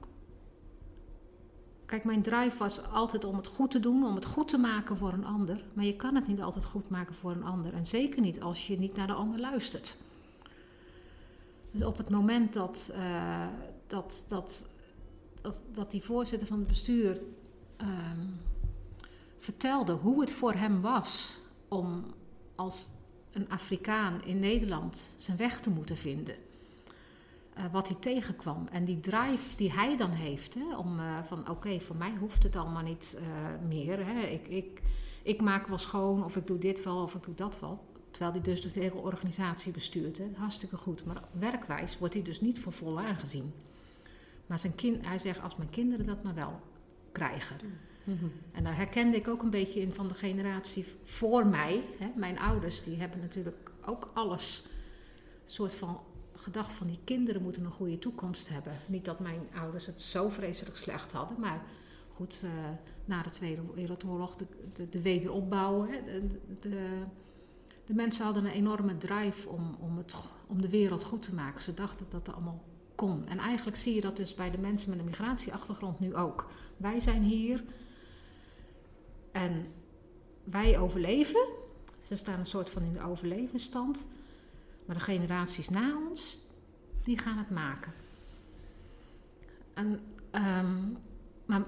Kijk, 1.89 2.03
mijn 2.03 2.21
drive 2.21 2.57
was 2.57 2.83
altijd 2.91 3.25
om 3.25 3.35
het 3.35 3.47
goed 3.47 3.71
te 3.71 3.79
doen, 3.79 4.05
om 4.05 4.15
het 4.15 4.25
goed 4.25 4.47
te 4.47 4.57
maken 4.57 4.97
voor 4.97 5.13
een 5.13 5.25
ander. 5.25 5.63
Maar 5.73 5.85
je 5.85 5.95
kan 5.95 6.15
het 6.15 6.27
niet 6.27 6.41
altijd 6.41 6.65
goed 6.65 6.89
maken 6.89 7.15
voor 7.15 7.31
een 7.31 7.43
ander. 7.43 7.73
En 7.73 7.87
zeker 7.87 8.21
niet 8.21 8.41
als 8.41 8.67
je 8.67 8.79
niet 8.79 8.95
naar 8.95 9.07
de 9.07 9.13
ander 9.13 9.39
luistert. 9.39 9.97
Dus 11.71 11.83
op 11.83 11.97
het 11.97 12.09
moment 12.09 12.53
dat, 12.53 12.91
uh, 12.95 13.47
dat, 13.87 14.23
dat, 14.27 14.69
dat, 15.41 15.59
dat, 15.73 15.91
die 15.91 16.03
voorzitter 16.03 16.47
van 16.47 16.59
het 16.59 16.67
bestuur 16.67 17.21
uh, 17.81 17.87
vertelde 19.37 19.93
hoe 19.93 20.21
het 20.21 20.31
voor 20.31 20.53
hem 20.53 20.81
was 20.81 21.39
om 21.67 22.05
als 22.55 22.87
een 23.31 23.49
Afrikaan 23.49 24.23
in 24.23 24.39
Nederland 24.39 25.13
zijn 25.17 25.37
weg 25.37 25.59
te 25.59 25.69
moeten 25.69 25.97
vinden. 25.97 26.35
Eh, 27.59 27.65
wat 27.71 27.87
hij 27.87 27.97
tegenkwam. 27.99 28.67
En 28.71 28.85
die 28.85 28.99
drive 28.99 29.55
die 29.55 29.71
hij 29.71 29.97
dan 29.97 30.11
heeft, 30.11 30.53
hè, 30.53 30.77
om 30.77 30.99
eh, 30.99 31.23
van 31.23 31.49
oké, 31.49 31.79
voor 31.79 31.95
mij 31.95 32.13
hoeft 32.19 32.43
het 32.43 32.55
allemaal 32.55 32.83
niet 32.83 33.17
eh, 33.17 33.67
meer. 33.67 34.05
Hè. 34.05 34.21
Ik, 34.21 34.47
ik, 34.47 34.81
ik 35.23 35.41
maak 35.41 35.67
wel 35.67 35.77
schoon, 35.77 36.23
of 36.23 36.35
ik 36.35 36.47
doe 36.47 36.57
dit 36.57 36.83
wel, 36.83 37.01
of 37.01 37.15
ik 37.15 37.23
doe 37.23 37.35
dat 37.35 37.59
wel. 37.59 37.83
Terwijl 38.11 38.31
hij 38.31 38.41
dus 38.41 38.61
de 38.61 38.79
hele 38.79 38.95
organisatie 38.95 39.71
bestuurt. 39.71 40.17
Hè. 40.17 40.25
Hartstikke 40.35 40.77
goed. 40.77 41.05
Maar 41.05 41.23
werkwijs 41.31 41.97
wordt 41.97 42.13
hij 42.13 42.23
dus 42.23 42.41
niet 42.41 42.59
voor 42.59 42.71
vol 42.71 42.99
aangezien. 42.99 43.53
Maar 44.45 44.59
zijn 44.59 44.75
kind, 44.75 45.05
hij 45.05 45.19
zegt, 45.19 45.41
als 45.41 45.55
mijn 45.55 45.69
kinderen 45.69 46.05
dat 46.05 46.23
maar 46.23 46.35
wel 46.35 46.59
krijgen. 47.11 47.57
En 48.51 48.63
daar 48.63 48.75
herkende 48.75 49.17
ik 49.17 49.27
ook 49.27 49.41
een 49.41 49.49
beetje 49.49 49.81
in 49.81 49.93
van 49.93 50.07
de 50.07 50.13
generatie 50.13 50.85
voor 51.03 51.47
mij. 51.47 51.83
Hè. 51.99 52.07
Mijn 52.15 52.39
ouders, 52.39 52.83
die 52.83 52.97
hebben 52.97 53.19
natuurlijk 53.19 53.71
ook 53.85 54.11
alles 54.13 54.65
soort 55.45 55.75
van 55.75 55.99
gedacht 56.39 56.71
van 56.71 56.87
die 56.87 56.99
kinderen 57.03 57.41
moeten 57.41 57.65
een 57.65 57.71
goede 57.71 57.99
toekomst 57.99 58.49
hebben. 58.49 58.73
Niet 58.85 59.05
dat 59.05 59.19
mijn 59.19 59.47
ouders 59.55 59.85
het 59.85 60.01
zo 60.01 60.29
vreselijk 60.29 60.77
slecht 60.77 61.11
hadden, 61.11 61.39
maar 61.39 61.61
goed, 62.13 62.41
uh, 62.45 62.51
na 63.05 63.21
de 63.21 63.29
Tweede 63.29 63.61
Wereldoorlog, 63.73 64.35
de, 64.35 64.45
de, 64.73 64.89
de 64.89 65.01
wederopbouw. 65.01 65.87
Hè, 65.87 66.27
de, 66.59 67.03
de, 67.85 67.93
mensen 67.93 68.25
hadden 68.25 68.45
een 68.45 68.51
enorme 68.51 68.97
drive 68.97 69.49
om, 69.49 69.75
om, 69.79 69.97
het, 69.97 70.15
om 70.47 70.61
de 70.61 70.69
wereld 70.69 71.03
goed 71.03 71.21
te 71.21 71.33
maken. 71.33 71.63
Ze 71.63 71.73
dachten 71.73 72.05
dat 72.09 72.25
dat 72.25 72.35
allemaal 72.35 72.63
kon. 72.95 73.27
En 73.27 73.37
eigenlijk 73.37 73.77
zie 73.77 73.95
je 73.95 74.01
dat 74.01 74.17
dus 74.17 74.33
bij 74.33 74.51
de 74.51 74.57
mensen 74.57 74.89
met 74.89 74.99
een 74.99 75.05
migratieachtergrond 75.05 75.99
nu 75.99 76.15
ook. 76.15 76.49
Wij 76.77 76.99
zijn 76.99 77.21
hier 77.21 77.63
en 79.31 79.65
wij 80.43 80.79
overleven. 80.79 81.47
Ze 81.99 82.15
staan 82.15 82.39
een 82.39 82.45
soort 82.45 82.69
van 82.69 82.83
in 82.83 82.93
de 82.93 83.03
overlevingsstand. 83.03 84.07
Maar 84.89 84.97
de 84.97 85.03
generaties 85.03 85.69
na 85.69 85.97
ons, 86.09 86.41
die 87.03 87.17
gaan 87.17 87.37
het 87.37 87.49
maken. 87.49 87.93
En, 89.73 89.99
um, 90.31 90.97
maar 91.45 91.63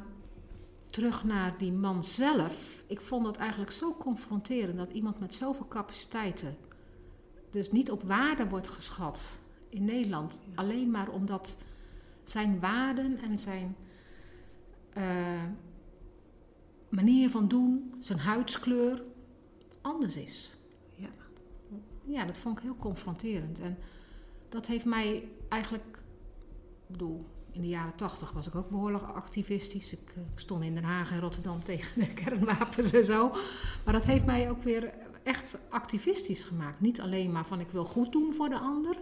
terug 0.90 1.24
naar 1.24 1.58
die 1.58 1.72
man 1.72 2.04
zelf. 2.04 2.84
Ik 2.88 3.01
vond 3.01 3.25
dat 3.25 3.38
eigenlijk 3.38 3.72
zo 3.72 3.96
confronterend 3.96 4.78
dat 4.78 4.92
iemand 4.92 5.20
met 5.20 5.34
zoveel 5.34 5.68
capaciteiten, 5.68 6.58
dus 7.51 7.72
niet 7.72 7.92
op 7.92 8.04
waarde 8.04 8.48
wordt 8.48 8.68
geschat 8.68 9.40
in 9.70 9.86
Nederland. 9.86 10.42
Alleen 10.56 10.92
maar 10.92 11.10
omdat 11.10 11.58
zijn 12.24 12.60
waarden 12.60 13.18
en 13.18 13.40
zijn 13.40 13.75
uh, 14.98 15.44
manier 16.90 17.30
van 17.30 17.48
doen, 17.48 17.94
zijn 18.00 18.20
huidskleur 18.20 19.04
anders 19.82 20.16
is. 20.16 20.56
Ja. 22.03 22.25
Dat 22.25 22.38
vond 22.38 22.58
ik 22.58 22.63
heel 22.63 22.75
confronterend. 22.75 23.60
En 23.60 23.77
dat 24.50 24.65
heeft 24.65 24.86
mij 24.86 25.29
eigenlijk, 25.50 25.86
ik 25.86 26.88
bedoel, 26.88 27.25
in 27.51 27.62
de 27.62 27.67
jaren 27.67 27.96
tachtig 27.96 28.31
was 28.31 28.48
ik 28.48 28.55
ook 28.55 28.70
behoorlijk 28.70 29.03
activistisch. 29.03 29.93
Ik, 29.93 30.13
ik, 30.15 30.39
stond 30.39 30.63
in 30.63 30.74
Den 30.74 30.84
Haag 30.84 31.12
en 31.12 31.20
Rotterdam 31.20 31.63
tegen 31.72 32.01
de 32.01 32.13
kernwapens 32.13 32.93
en 32.93 33.05
zo. 33.05 33.29
Maar 33.86 33.93
dat 33.93 34.05
heeft 34.05 34.25
mij 34.25 34.50
ook 34.50 34.63
weer 34.63 34.93
echt 35.24 35.60
activistisch 35.70 36.43
gemaakt. 36.43 36.81
Niet 36.81 37.01
alleen 37.01 37.31
maar 37.31 37.46
van 37.46 37.60
ik 37.60 37.70
wil 37.70 37.86
goed 37.86 38.12
doen 38.12 38.34
voor 38.34 38.50
de 38.50 38.60
ander, 38.60 38.98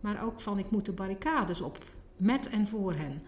maar 0.00 0.24
ook 0.24 0.40
van 0.40 0.58
ik 0.58 0.70
moet 0.70 0.86
de 0.86 0.92
barricades 0.92 1.60
op, 1.60 1.78
met 2.16 2.48
en 2.48 2.66
voor 2.66 2.92
hen. 2.92 3.22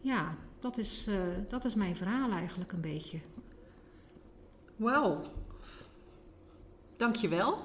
Ja, 0.00 0.36
dat 0.60 0.78
is, 0.78 1.08
uh, 1.08 1.20
dat 1.48 1.64
is 1.64 1.74
mijn 1.74 1.96
verhaal 1.96 2.30
eigenlijk 2.30 2.72
een 2.72 2.80
beetje. 2.80 3.18
Wauw. 4.76 5.22
Dankjewel. 7.00 7.58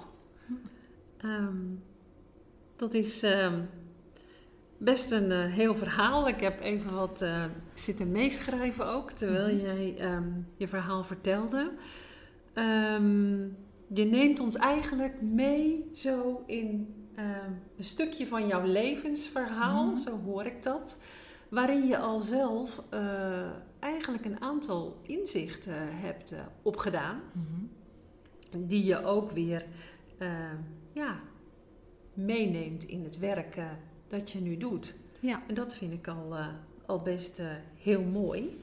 Um, 1.26 1.84
dat 2.76 2.94
is 2.94 3.24
um, 3.24 3.70
best 4.78 5.12
een 5.12 5.32
uh, 5.32 5.46
heel 5.46 5.76
verhaal. 5.76 6.28
Ik 6.28 6.40
heb 6.40 6.62
even 6.62 6.94
wat 6.94 7.22
uh, 7.22 7.46
zitten 7.74 8.12
meeschrijven 8.12 8.88
ook, 8.88 9.12
terwijl 9.12 9.54
mm 9.54 9.60
-hmm. 9.60 9.66
jij 9.66 10.14
um, 10.16 10.48
je 10.58 10.68
verhaal 10.68 11.04
vertelde. 11.04 11.72
je 13.88 14.06
neemt 14.06 14.40
ons 14.40 14.56
eigenlijk 14.56 15.22
mee 15.22 15.90
zo 15.94 16.44
in 16.46 16.96
een 17.78 17.84
stukje 17.84 18.28
van 18.28 18.48
jouw 18.48 18.66
levensverhaal, 18.66 19.84
mm 19.84 19.90
-hmm. 19.90 19.98
zo 19.98 20.20
hoor 20.20 20.46
ik 20.46 20.64
dat 20.64 21.02
waarin 21.50 21.88
je 21.88 21.98
al 21.98 22.20
zelf 22.20 22.84
uh, 22.94 23.50
eigenlijk 23.80 24.26
een 24.26 24.42
aantal 24.42 25.00
inzichten 25.02 25.98
hebt 25.98 26.36
opgedaan, 26.62 27.22
mm 27.34 27.46
-hmm. 27.50 27.70
Die 28.58 28.86
je 28.86 29.04
ook 29.04 29.32
weer 29.32 29.66
uh, 30.20 30.30
ja, 30.92 31.20
meeneemt 32.14 32.84
in 32.84 33.04
het 33.04 33.20
werk 33.20 33.58
dat 34.08 34.32
je 34.32 34.40
nu 34.40 34.58
doet. 34.58 34.96
Ja. 35.20 35.44
En 35.48 35.54
dat 35.54 35.74
vind 35.74 35.94
ik 35.94 36.08
al, 36.08 36.36
al 36.86 37.02
best 37.02 37.42
heel 37.78 38.02
mooi. 38.02 38.62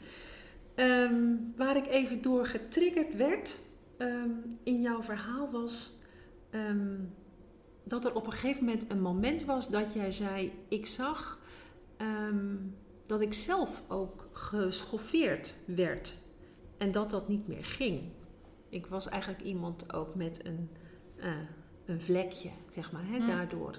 Um, 0.76 1.52
waar 1.56 1.76
ik 1.76 1.86
even 1.86 2.22
door 2.22 2.46
getriggerd 2.46 3.16
werd 3.16 3.60
um, 3.98 4.58
in 4.62 4.80
jouw 4.80 5.02
verhaal 5.02 5.50
was 5.50 5.92
um, 6.50 7.12
dat 7.84 8.04
er 8.04 8.14
op 8.14 8.26
een 8.26 8.32
gegeven 8.32 8.64
moment 8.64 8.90
een 8.90 9.00
moment 9.00 9.44
was 9.44 9.70
dat 9.70 9.92
jij 9.92 10.12
zei: 10.12 10.52
Ik 10.68 10.86
zag 10.86 11.40
dat 13.06 13.20
ik 13.20 13.34
zelf 13.34 13.82
ook 13.88 14.28
geschoffeerd 14.32 15.54
werd 15.64 16.18
en 16.78 16.92
dat 16.92 17.10
dat 17.10 17.28
niet 17.28 17.48
meer 17.48 17.64
ging. 17.64 18.00
Ik 18.72 18.86
was 18.86 19.08
eigenlijk 19.08 19.42
iemand 19.42 19.92
ook 19.92 20.14
met 20.14 20.46
een, 20.46 20.70
uh, 21.16 21.32
een 21.84 22.00
vlekje, 22.00 22.50
zeg 22.74 22.92
maar, 22.92 23.06
hè, 23.06 23.18
hm. 23.18 23.26
daardoor. 23.26 23.78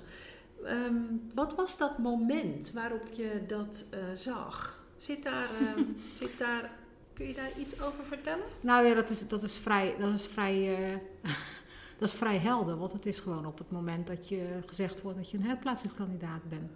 Um, 0.65 1.21
wat 1.33 1.55
was 1.55 1.77
dat 1.77 1.97
moment 1.97 2.71
waarop 2.71 3.07
je 3.13 3.43
dat 3.47 3.85
uh, 3.93 4.00
zag? 4.13 4.83
Zit 4.97 5.23
daar, 5.23 5.50
uh, 5.62 5.85
zit 6.21 6.38
daar, 6.38 6.71
kun 7.13 7.27
je 7.27 7.33
daar 7.33 7.59
iets 7.59 7.81
over 7.81 8.03
vertellen? 8.03 8.45
Nou 8.62 8.85
ja, 8.85 8.93
dat 8.93 9.09
is, 9.09 9.27
dat 9.27 9.43
is 9.43 9.57
vrij, 9.57 9.95
dat 10.00 10.13
is 10.13 10.27
vrij, 10.27 10.91
uh, 10.93 10.97
dat 12.00 12.07
is 12.09 12.13
vrij 12.13 12.38
helder. 12.38 12.77
Want 12.77 12.93
het 12.93 13.05
is 13.05 13.19
gewoon 13.19 13.45
op 13.45 13.57
het 13.57 13.71
moment 13.71 14.07
dat 14.07 14.29
je 14.29 14.59
gezegd 14.65 15.01
wordt 15.01 15.17
dat 15.17 15.31
je 15.31 15.38
een 15.38 15.43
herplaatsingskandidaat 15.43 16.50
bent. 16.50 16.71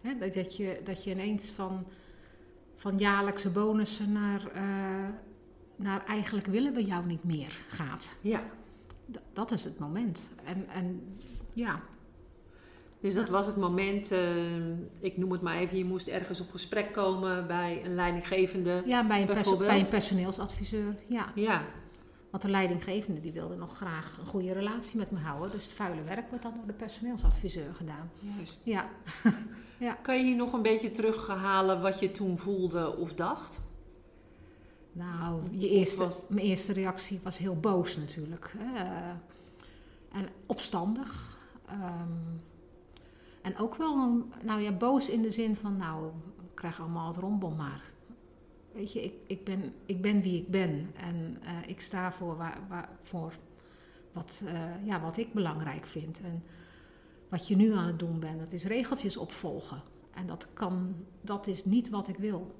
Hè, 0.00 0.30
dat, 0.30 0.56
je, 0.56 0.80
dat 0.84 1.04
je 1.04 1.10
ineens 1.10 1.50
van, 1.50 1.86
van 2.76 2.98
jaarlijkse 2.98 3.50
bonussen 3.50 4.12
naar, 4.12 4.40
naar 5.82 6.04
eigenlijk 6.06 6.46
willen 6.46 6.74
we 6.74 6.84
jou 6.84 7.06
niet 7.06 7.24
meer 7.24 7.58
gaat. 7.68 8.16
Ja. 8.20 8.42
D 9.10 9.18
dat 9.32 9.50
is 9.50 9.64
het 9.64 9.78
moment. 9.78 10.32
En, 10.44 10.68
en 10.68 11.16
ja. 11.52 11.80
Dus 13.00 13.14
dat 13.14 13.28
was 13.28 13.46
het 13.46 13.56
moment, 13.56 14.12
uh, 14.12 14.20
ik 15.00 15.16
noem 15.16 15.32
het 15.32 15.40
maar 15.40 15.56
even, 15.56 15.78
je 15.78 15.84
moest 15.84 16.08
ergens 16.08 16.40
op 16.40 16.50
gesprek 16.50 16.92
komen 16.92 17.46
bij 17.46 17.80
een 17.84 17.94
leidinggevende. 17.94 18.82
Ja, 18.86 19.06
bij 19.06 19.20
een, 19.20 19.26
perso 19.26 19.56
bij 19.56 19.80
een 19.80 19.88
personeelsadviseur. 19.88 20.94
Ja. 21.08 21.32
ja. 21.34 21.64
Want 22.30 22.42
de 22.42 22.50
leidinggevende 22.50 23.20
die 23.20 23.32
wilde 23.32 23.56
nog 23.56 23.76
graag 23.76 24.18
een 24.20 24.26
goede 24.26 24.52
relatie 24.52 24.98
met 24.98 25.10
me 25.10 25.18
houden. 25.18 25.50
Dus 25.50 25.64
het 25.64 25.72
vuile 25.72 26.02
werk 26.02 26.28
wordt 26.28 26.42
dan 26.42 26.54
door 26.54 26.66
de 26.66 26.72
personeelsadviseur 26.72 27.74
gedaan. 27.74 28.10
Juist. 28.36 28.60
Ja. 28.64 28.88
ja. 29.86 29.92
Kan 29.92 30.16
je 30.16 30.24
hier 30.24 30.36
nog 30.36 30.52
een 30.52 30.62
beetje 30.62 30.92
terughalen 30.92 31.80
wat 31.80 32.00
je 32.00 32.12
toen 32.12 32.38
voelde 32.38 32.96
of 32.96 33.14
dacht? 33.14 33.60
Nou, 34.92 35.40
je 35.50 35.68
eerste, 35.68 36.08
mijn 36.28 36.46
eerste 36.46 36.72
reactie 36.72 37.20
was 37.22 37.38
heel 37.38 37.56
boos 37.56 37.96
natuurlijk. 37.96 38.54
En 40.12 40.28
opstandig. 40.46 41.38
Um, 41.70 42.40
en 43.42 43.58
ook 43.58 43.74
wel, 43.74 44.26
nou 44.42 44.60
ja, 44.60 44.72
boos 44.72 45.08
in 45.08 45.22
de 45.22 45.30
zin 45.30 45.56
van, 45.56 45.76
nou, 45.76 46.06
ik 46.48 46.54
krijg 46.54 46.80
allemaal 46.80 47.06
het 47.06 47.16
rombel 47.16 47.50
maar 47.50 47.92
weet 48.72 48.92
je, 48.92 49.02
ik, 49.02 49.14
ik, 49.26 49.44
ben, 49.44 49.74
ik 49.86 50.02
ben 50.02 50.22
wie 50.22 50.40
ik 50.40 50.48
ben. 50.48 50.90
En 50.96 51.38
uh, 51.42 51.50
ik 51.66 51.80
sta 51.80 52.12
voor, 52.12 52.36
waar, 52.36 52.58
waar, 52.68 52.88
voor 53.02 53.32
wat, 54.12 54.42
uh, 54.44 54.86
ja, 54.86 55.00
wat 55.00 55.16
ik 55.16 55.32
belangrijk 55.32 55.86
vind. 55.86 56.20
En 56.20 56.42
wat 57.28 57.48
je 57.48 57.56
nu 57.56 57.72
aan 57.72 57.86
het 57.86 57.98
doen 57.98 58.20
bent, 58.20 58.38
dat 58.38 58.52
is 58.52 58.64
regeltjes 58.64 59.16
opvolgen. 59.16 59.82
En 60.10 60.26
dat, 60.26 60.46
kan, 60.52 60.94
dat 61.20 61.46
is 61.46 61.64
niet 61.64 61.88
wat 61.88 62.08
ik 62.08 62.16
wil. 62.16 62.54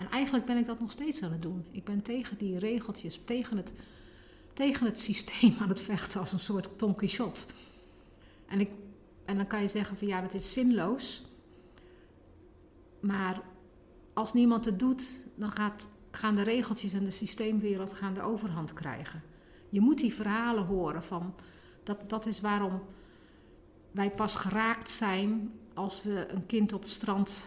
En 0.00 0.10
eigenlijk 0.10 0.46
ben 0.46 0.56
ik 0.56 0.66
dat 0.66 0.80
nog 0.80 0.92
steeds 0.92 1.22
aan 1.22 1.32
het 1.32 1.42
doen. 1.42 1.64
Ik 1.70 1.84
ben 1.84 2.02
tegen 2.02 2.38
die 2.38 2.58
regeltjes, 2.58 3.20
tegen 3.24 3.56
het, 3.56 3.74
tegen 4.52 4.86
het 4.86 4.98
systeem 4.98 5.56
aan 5.60 5.68
het 5.68 5.80
vechten 5.80 6.20
als 6.20 6.32
een 6.32 6.38
soort 6.38 6.68
Don 6.76 6.94
Quixote. 6.94 7.40
En, 8.46 8.60
ik, 8.60 8.72
en 9.24 9.36
dan 9.36 9.46
kan 9.46 9.62
je 9.62 9.68
zeggen 9.68 9.96
van 9.96 10.06
ja, 10.06 10.20
dat 10.20 10.34
is 10.34 10.52
zinloos. 10.52 11.24
Maar 13.00 13.40
als 14.12 14.32
niemand 14.32 14.64
het 14.64 14.78
doet, 14.78 15.24
dan 15.34 15.52
gaat, 15.52 15.88
gaan 16.10 16.34
de 16.34 16.42
regeltjes 16.42 16.92
en 16.92 17.04
de 17.04 17.10
systeemwereld 17.10 17.92
gaan 17.92 18.14
de 18.14 18.22
overhand 18.22 18.72
krijgen. 18.72 19.22
Je 19.68 19.80
moet 19.80 19.98
die 19.98 20.14
verhalen 20.14 20.64
horen 20.64 21.02
van 21.02 21.34
dat, 21.82 22.10
dat 22.10 22.26
is 22.26 22.40
waarom 22.40 22.82
wij 23.90 24.10
pas 24.10 24.36
geraakt 24.36 24.90
zijn 24.90 25.52
als 25.74 26.02
we 26.02 26.26
een 26.28 26.46
kind 26.46 26.72
op 26.72 26.82
het 26.82 26.90
strand 26.90 27.46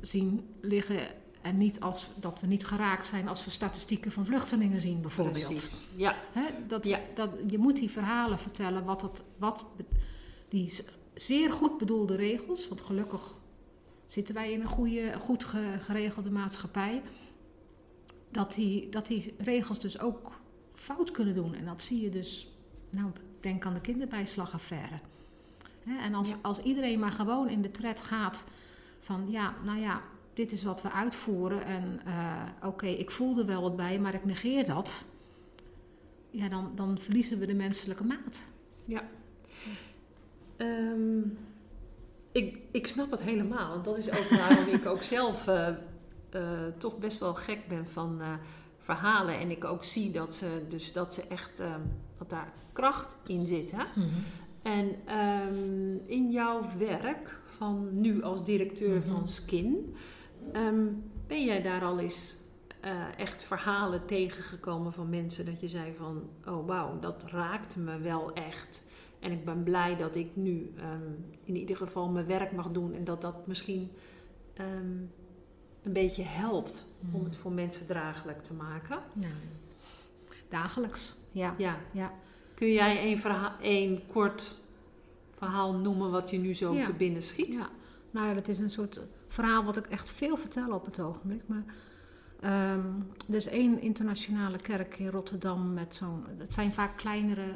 zien 0.00 0.48
liggen 0.60 1.19
en 1.40 1.56
niet 1.56 1.80
als 1.80 2.06
dat 2.14 2.40
we 2.40 2.46
niet 2.46 2.66
geraakt 2.66 3.06
zijn 3.06 3.28
als 3.28 3.44
we 3.44 3.50
statistieken 3.50 4.12
van 4.12 4.26
vluchtelingen 4.26 4.80
zien, 4.80 5.00
bijvoorbeeld. 5.00 5.46
Precies. 5.46 5.88
Ja. 5.96 6.16
dat, 6.66 6.86
ja. 6.86 7.00
Dat, 7.14 7.30
je 7.46 7.58
moet 7.58 7.76
die 7.76 7.90
verhalen 7.90 8.38
vertellen, 8.38 8.84
wat, 8.84 9.00
dat, 9.00 9.22
wat 9.36 9.66
die 10.48 10.74
zeer 11.14 11.52
goed 11.52 11.78
bedoelde 11.78 12.16
regels, 12.16 12.68
want 12.68 12.80
gelukkig 12.80 13.34
zitten 14.06 14.34
wij 14.34 14.52
in 14.52 14.60
een 14.60 14.66
goede, 14.66 15.14
goed 15.20 15.44
geregelde 15.80 16.30
maatschappij, 16.30 17.02
dat 18.30 18.54
die, 18.54 18.88
dat 18.88 19.06
die 19.06 19.34
regels 19.38 19.80
dus 19.80 20.00
ook 20.00 20.30
fout 20.72 21.10
kunnen 21.10 21.34
doen. 21.34 21.54
En 21.54 21.64
dat 21.64 21.82
zie 21.82 22.00
je 22.00 22.10
dus, 22.10 22.48
nou, 22.90 23.10
denk 23.40 23.66
aan 23.66 23.74
de 23.74 23.80
kinderbijslagaffaire. 23.80 25.00
en 25.84 26.14
als, 26.14 26.34
als 26.40 26.62
iedereen 26.62 26.98
maar 26.98 27.12
gewoon 27.12 27.48
in 27.48 27.62
de 27.62 27.70
tred 27.70 28.00
gaat 28.00 28.46
van, 29.00 29.30
ja, 29.30 29.54
nou 29.64 29.78
ja, 29.78 30.02
dit 30.34 30.52
is 30.52 30.62
wat 30.62 30.82
we 30.82 30.90
uitvoeren 30.90 31.64
en 31.64 32.00
uh, 32.06 32.42
oké, 32.68 32.86
ik 32.86 33.10
voel 33.10 33.38
er 33.38 33.46
wel 33.46 33.62
wat 33.62 33.76
bij, 33.76 33.98
maar 33.98 34.14
ik 34.14 34.24
negeer 34.24 34.66
dat. 34.66 35.04
Ja, 36.30 36.48
dan, 36.48 36.72
dan 36.74 36.98
verliezen 36.98 37.38
we 37.38 37.46
de 37.46 37.54
menselijke 37.54 38.04
maat. 38.04 38.48
Ja. 38.84 39.02
Um, 40.56 41.38
ik, 42.32 42.58
ik 42.70 42.86
snap 42.86 43.10
het 43.10 43.20
helemaal. 43.20 43.82
Dat 43.82 43.98
is 43.98 44.10
ook 44.10 44.28
waarom 44.28 44.66
ik 44.66 44.86
ook 44.86 45.02
zelf 45.02 45.46
uh, 45.46 45.68
uh, 46.34 46.42
toch 46.78 46.98
best 46.98 47.18
wel 47.18 47.34
gek 47.34 47.68
ben 47.68 47.86
van 47.86 48.20
verhalen. 48.78 49.38
En 49.38 49.50
ik 49.50 49.64
ook 49.64 49.84
zie 49.84 50.10
dat 50.10 50.34
ze, 50.34 50.62
dus 50.68 50.92
dat 50.92 51.14
ze 51.14 51.22
echt, 51.28 51.62
dat 52.18 52.30
daar 52.30 52.52
kracht 52.72 53.16
in 53.26 53.46
zit. 53.46 53.70
Hè? 53.70 53.84
Mm 53.94 54.02
-hmm. 54.02 54.24
En 54.62 54.94
um, 55.18 56.02
in 56.06 56.30
jouw 56.30 56.60
werk 56.78 57.38
van 57.44 58.00
nu 58.00 58.22
als 58.22 58.44
directeur 58.44 58.96
mm 58.96 59.02
-hmm. 59.02 59.10
van 59.10 59.28
Skin, 59.28 59.94
um, 60.54 61.10
ben 61.26 61.44
jij 61.44 61.62
daar 61.62 61.82
al 61.82 61.98
eens 61.98 62.38
echt 63.16 63.42
verhalen 63.42 64.06
tegengekomen 64.06 64.92
van 64.92 65.08
mensen 65.08 65.44
dat 65.46 65.60
je 65.60 65.68
zei 65.68 65.94
van, 65.96 66.28
oh 66.46 66.66
wauw, 66.66 66.98
dat 67.00 67.24
raakt 67.26 67.76
me 67.76 67.98
wel 67.98 68.32
echt. 68.32 68.88
En 69.18 69.32
ik 69.32 69.44
ben 69.44 69.62
blij 69.62 69.96
dat 69.96 70.14
ik 70.14 70.36
nu 70.36 70.72
um, 70.78 71.24
in 71.44 71.56
ieder 71.56 71.76
geval 71.76 72.08
mijn 72.08 72.26
werk 72.26 72.52
mag 72.52 72.70
doen 72.70 72.94
en 72.94 73.04
dat 73.04 73.20
dat 73.20 73.46
misschien 73.46 73.90
um, 74.60 75.10
een 75.82 75.92
beetje 75.92 76.22
helpt 76.22 76.86
mm. 77.00 77.14
om 77.14 77.24
het 77.24 77.36
voor 77.36 77.52
mensen 77.52 77.86
draaglijk 77.86 78.42
te 78.42 78.54
maken. 78.54 78.98
Nou, 79.12 79.32
dagelijks, 80.48 81.14
ja. 81.32 81.54
ja. 81.58 81.78
ja. 81.92 82.12
Kun 82.54 82.72
jij 82.72 83.12
een, 83.12 83.18
verhaal, 83.18 83.52
een 83.60 84.02
kort 84.12 84.54
verhaal 85.36 85.72
noemen 85.72 86.10
wat 86.10 86.30
je 86.30 86.38
nu 86.38 86.54
zo 86.54 86.74
ja. 86.74 86.86
te 86.86 86.92
binnen 86.92 87.22
schiet? 87.22 87.54
Ja, 87.54 87.68
nou 88.10 88.28
ja, 88.28 88.34
dat 88.34 88.48
is 88.48 88.58
een 88.58 88.70
soort 88.70 89.00
verhaal 89.32 89.64
wat 89.64 89.76
ik 89.76 89.86
echt 89.86 90.10
veel 90.10 90.36
vertel 90.36 90.72
op 90.72 90.84
het 90.84 91.00
ogenblik. 91.00 91.42
Maar 91.46 91.64
um, 92.74 93.12
er 93.28 93.34
is 93.34 93.46
één 93.46 93.80
internationale 93.80 94.56
kerk 94.56 94.98
in 94.98 95.08
Rotterdam 95.08 95.72
met 95.72 95.94
zo'n. 95.94 96.24
Het 96.38 96.52
zijn 96.52 96.72
vaak 96.72 96.96
kleinere 96.96 97.54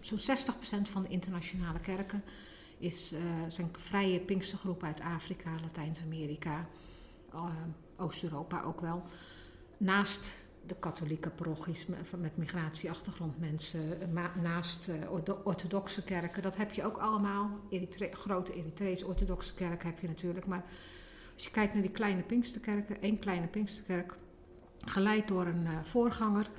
zo'n 0.00 0.18
60% 0.18 0.90
van 0.90 1.02
de 1.02 1.08
internationale 1.08 1.78
kerken 1.78 2.22
is, 2.78 3.12
uh, 3.12 3.20
zijn 3.48 3.68
vrije 3.78 4.20
pinkstergroepen 4.20 4.86
uit 4.86 5.00
Afrika, 5.00 5.50
Latijns-Amerika, 5.62 6.66
uh, 7.34 7.44
Oost-Europa 7.96 8.62
ook 8.62 8.80
wel. 8.80 9.02
Naast 9.76 10.44
de 10.68 10.76
katholieke 10.78 11.30
parochies 11.30 11.86
met, 11.86 12.36
migratieachtergrond 12.36 13.38
mensen, 13.38 14.12
naast 14.42 14.88
uh, 14.88 14.94
de 15.24 15.44
orthodoxe 15.44 16.02
kerken, 16.02 16.42
dat 16.42 16.56
heb 16.56 16.72
je 16.72 16.84
ook 16.84 16.96
allemaal. 16.96 17.50
Eritre 17.70 18.08
grote 18.12 18.54
Eritrese 18.54 19.06
orthodoxe 19.06 19.54
kerk 19.54 19.84
heb 19.84 19.98
je 19.98 20.06
natuurlijk, 20.06 20.46
maar 20.46 20.64
als 21.34 21.44
je 21.44 21.50
kijkt 21.50 21.72
naar 21.72 21.82
die 21.82 21.90
kleine 21.90 22.22
pinksterkerken, 22.22 23.02
één 23.02 23.18
kleine 23.18 23.46
pinksterkerk, 23.46 24.14
geleid 24.84 25.28
door 25.28 25.46
een 25.46 25.84
voorganger 25.84 26.50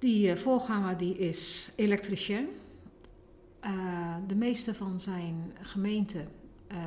die 0.00 0.36
voorganger 0.36 0.96
die 0.96 1.18
is 1.18 1.72
elektricien. 1.76 2.48
De 4.26 4.34
meeste 4.34 4.74
van 4.74 5.00
zijn 5.00 5.52
gemeenten 5.60 6.28
uh, 6.72 6.78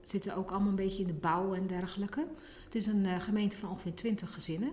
zitten 0.00 0.36
ook 0.36 0.50
allemaal 0.50 0.68
een 0.68 0.74
beetje 0.74 1.02
in 1.02 1.06
de 1.06 1.12
bouw 1.12 1.54
en 1.54 1.66
dergelijke. 1.66 2.26
Het 2.64 2.74
is 2.74 2.86
een 2.86 3.20
gemeente 3.20 3.56
van 3.56 3.70
ongeveer 3.70 3.94
20 3.94 4.34
gezinnen. 4.34 4.72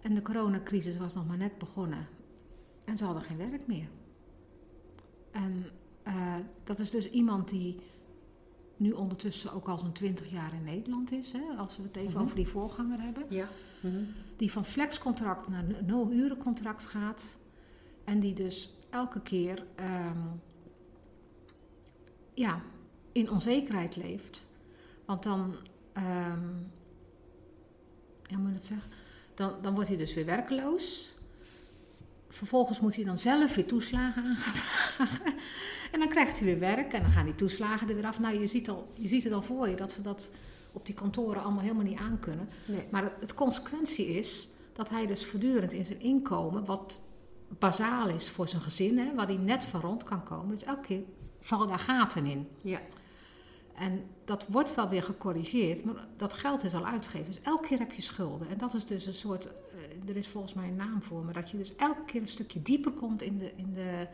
En 0.00 0.14
de 0.14 0.22
coronacrisis 0.22 0.96
was 0.96 1.14
nog 1.14 1.26
maar 1.26 1.36
net 1.36 1.58
begonnen. 1.58 2.06
En 2.84 2.96
ze 2.96 3.04
hadden 3.04 3.22
geen 3.22 3.36
werk 3.36 3.66
meer. 3.66 3.88
En 5.30 5.64
dat 6.64 6.78
is 6.78 6.90
dus 6.90 7.10
iemand 7.10 7.48
die 7.48 7.80
nu 8.76 8.92
ondertussen 8.92 9.52
ook 9.52 9.68
al 9.68 9.78
zo'n 9.78 9.92
20 9.92 10.30
jaar 10.30 10.54
in 10.54 10.64
Nederland 10.64 11.12
is. 11.12 11.32
Hè, 11.32 11.42
als 11.58 11.76
we 11.76 11.82
het 11.82 11.96
even 11.96 12.08
mm-hmm. 12.08 12.22
over 12.22 12.36
die 12.36 12.48
voorganger 12.48 13.00
hebben. 13.00 13.24
Ja. 13.28 13.48
Mm-hmm. 13.80 14.06
Die 14.36 14.52
van 14.52 14.64
flexcontract 14.64 15.48
naar 15.48 15.64
nul-urencontract 15.86 16.86
gaat. 16.86 17.38
En 18.04 18.20
die 18.20 18.34
dus 18.34 18.74
elke 18.90 19.20
keer 19.20 19.66
um, 19.80 20.40
ja, 22.34 22.62
in 23.12 23.30
onzekerheid 23.30 23.96
leeft. 23.96 24.46
Want 25.04 25.22
dan, 25.22 25.54
um, 25.96 26.70
ja, 28.22 28.38
moet 28.38 28.48
ik 28.48 28.54
het 28.54 28.66
zeggen? 28.66 28.90
Dan, 29.38 29.54
dan 29.62 29.74
wordt 29.74 29.88
hij 29.88 29.98
dus 29.98 30.14
weer 30.14 30.24
werkeloos. 30.24 31.14
Vervolgens 32.28 32.80
moet 32.80 32.96
hij 32.96 33.04
dan 33.04 33.18
zelf 33.18 33.54
weer 33.54 33.66
toeslagen 33.66 34.24
aanvragen. 34.24 35.34
En 35.92 35.98
dan 35.98 36.08
krijgt 36.08 36.38
hij 36.38 36.44
weer 36.46 36.58
werk 36.58 36.92
en 36.92 37.00
dan 37.00 37.10
gaan 37.10 37.24
die 37.24 37.34
toeslagen 37.34 37.88
er 37.88 37.94
weer 37.94 38.06
af. 38.06 38.18
Nou, 38.18 38.40
je 38.40 38.46
ziet, 38.46 38.68
al, 38.68 38.92
je 38.94 39.08
ziet 39.08 39.24
het 39.24 39.32
al 39.32 39.42
voor 39.42 39.68
je 39.68 39.76
dat 39.76 39.92
ze 39.92 40.02
dat 40.02 40.30
op 40.72 40.86
die 40.86 40.94
kantoren 40.94 41.42
allemaal 41.42 41.62
helemaal 41.62 41.84
niet 41.84 41.98
aankunnen. 41.98 42.48
Nee. 42.64 42.84
Maar 42.90 43.02
het, 43.02 43.12
het, 43.20 43.34
consequentie 43.34 44.06
is 44.06 44.48
dat 44.72 44.88
hij 44.88 45.06
dus 45.06 45.24
voortdurend 45.24 45.72
in 45.72 45.84
zijn 45.84 46.00
inkomen, 46.00 46.64
wat 46.64 47.02
bazaal 47.58 48.08
is 48.08 48.28
voor 48.30 48.48
zijn 48.48 48.62
gezin, 48.62 48.98
hè, 48.98 49.14
waar 49.14 49.26
hij 49.26 49.36
net 49.36 49.64
van 49.64 49.80
rond 49.80 50.04
kan 50.04 50.22
komen, 50.22 50.48
dus 50.48 50.64
elke 50.64 50.86
keer 50.86 51.02
vallen 51.40 51.68
daar 51.68 51.78
gaten 51.78 52.26
in. 52.26 52.48
Ja. 52.60 52.80
En 53.78 54.04
dat 54.24 54.46
wordt 54.48 54.74
wel 54.74 54.88
weer 54.88 55.02
gecorrigeerd, 55.02 55.84
maar 55.84 56.06
dat 56.16 56.32
geld 56.32 56.64
is 56.64 56.74
al 56.74 56.86
uitgegeven. 56.86 57.26
Dus 57.26 57.40
elke 57.42 57.66
keer 57.66 57.78
heb 57.78 57.92
je 57.92 58.02
schulden. 58.02 58.48
En 58.48 58.58
dat 58.58 58.74
is 58.74 58.86
dus 58.86 59.06
een 59.06 59.14
soort, 59.14 59.44
uh, 59.46 60.08
er 60.08 60.16
is 60.16 60.28
volgens 60.28 60.54
mij 60.54 60.68
een 60.68 60.76
naam 60.76 61.02
voor, 61.02 61.24
maar 61.24 61.34
dat 61.34 61.50
je 61.50 61.56
dus 61.56 61.76
elke 61.76 62.04
keer 62.04 62.20
een 62.20 62.26
stukje 62.26 62.62
dieper 62.62 62.92
komt 62.92 63.22
in 63.22 63.38
de, 63.38 63.52
in 63.56 63.72
de, 63.74 64.06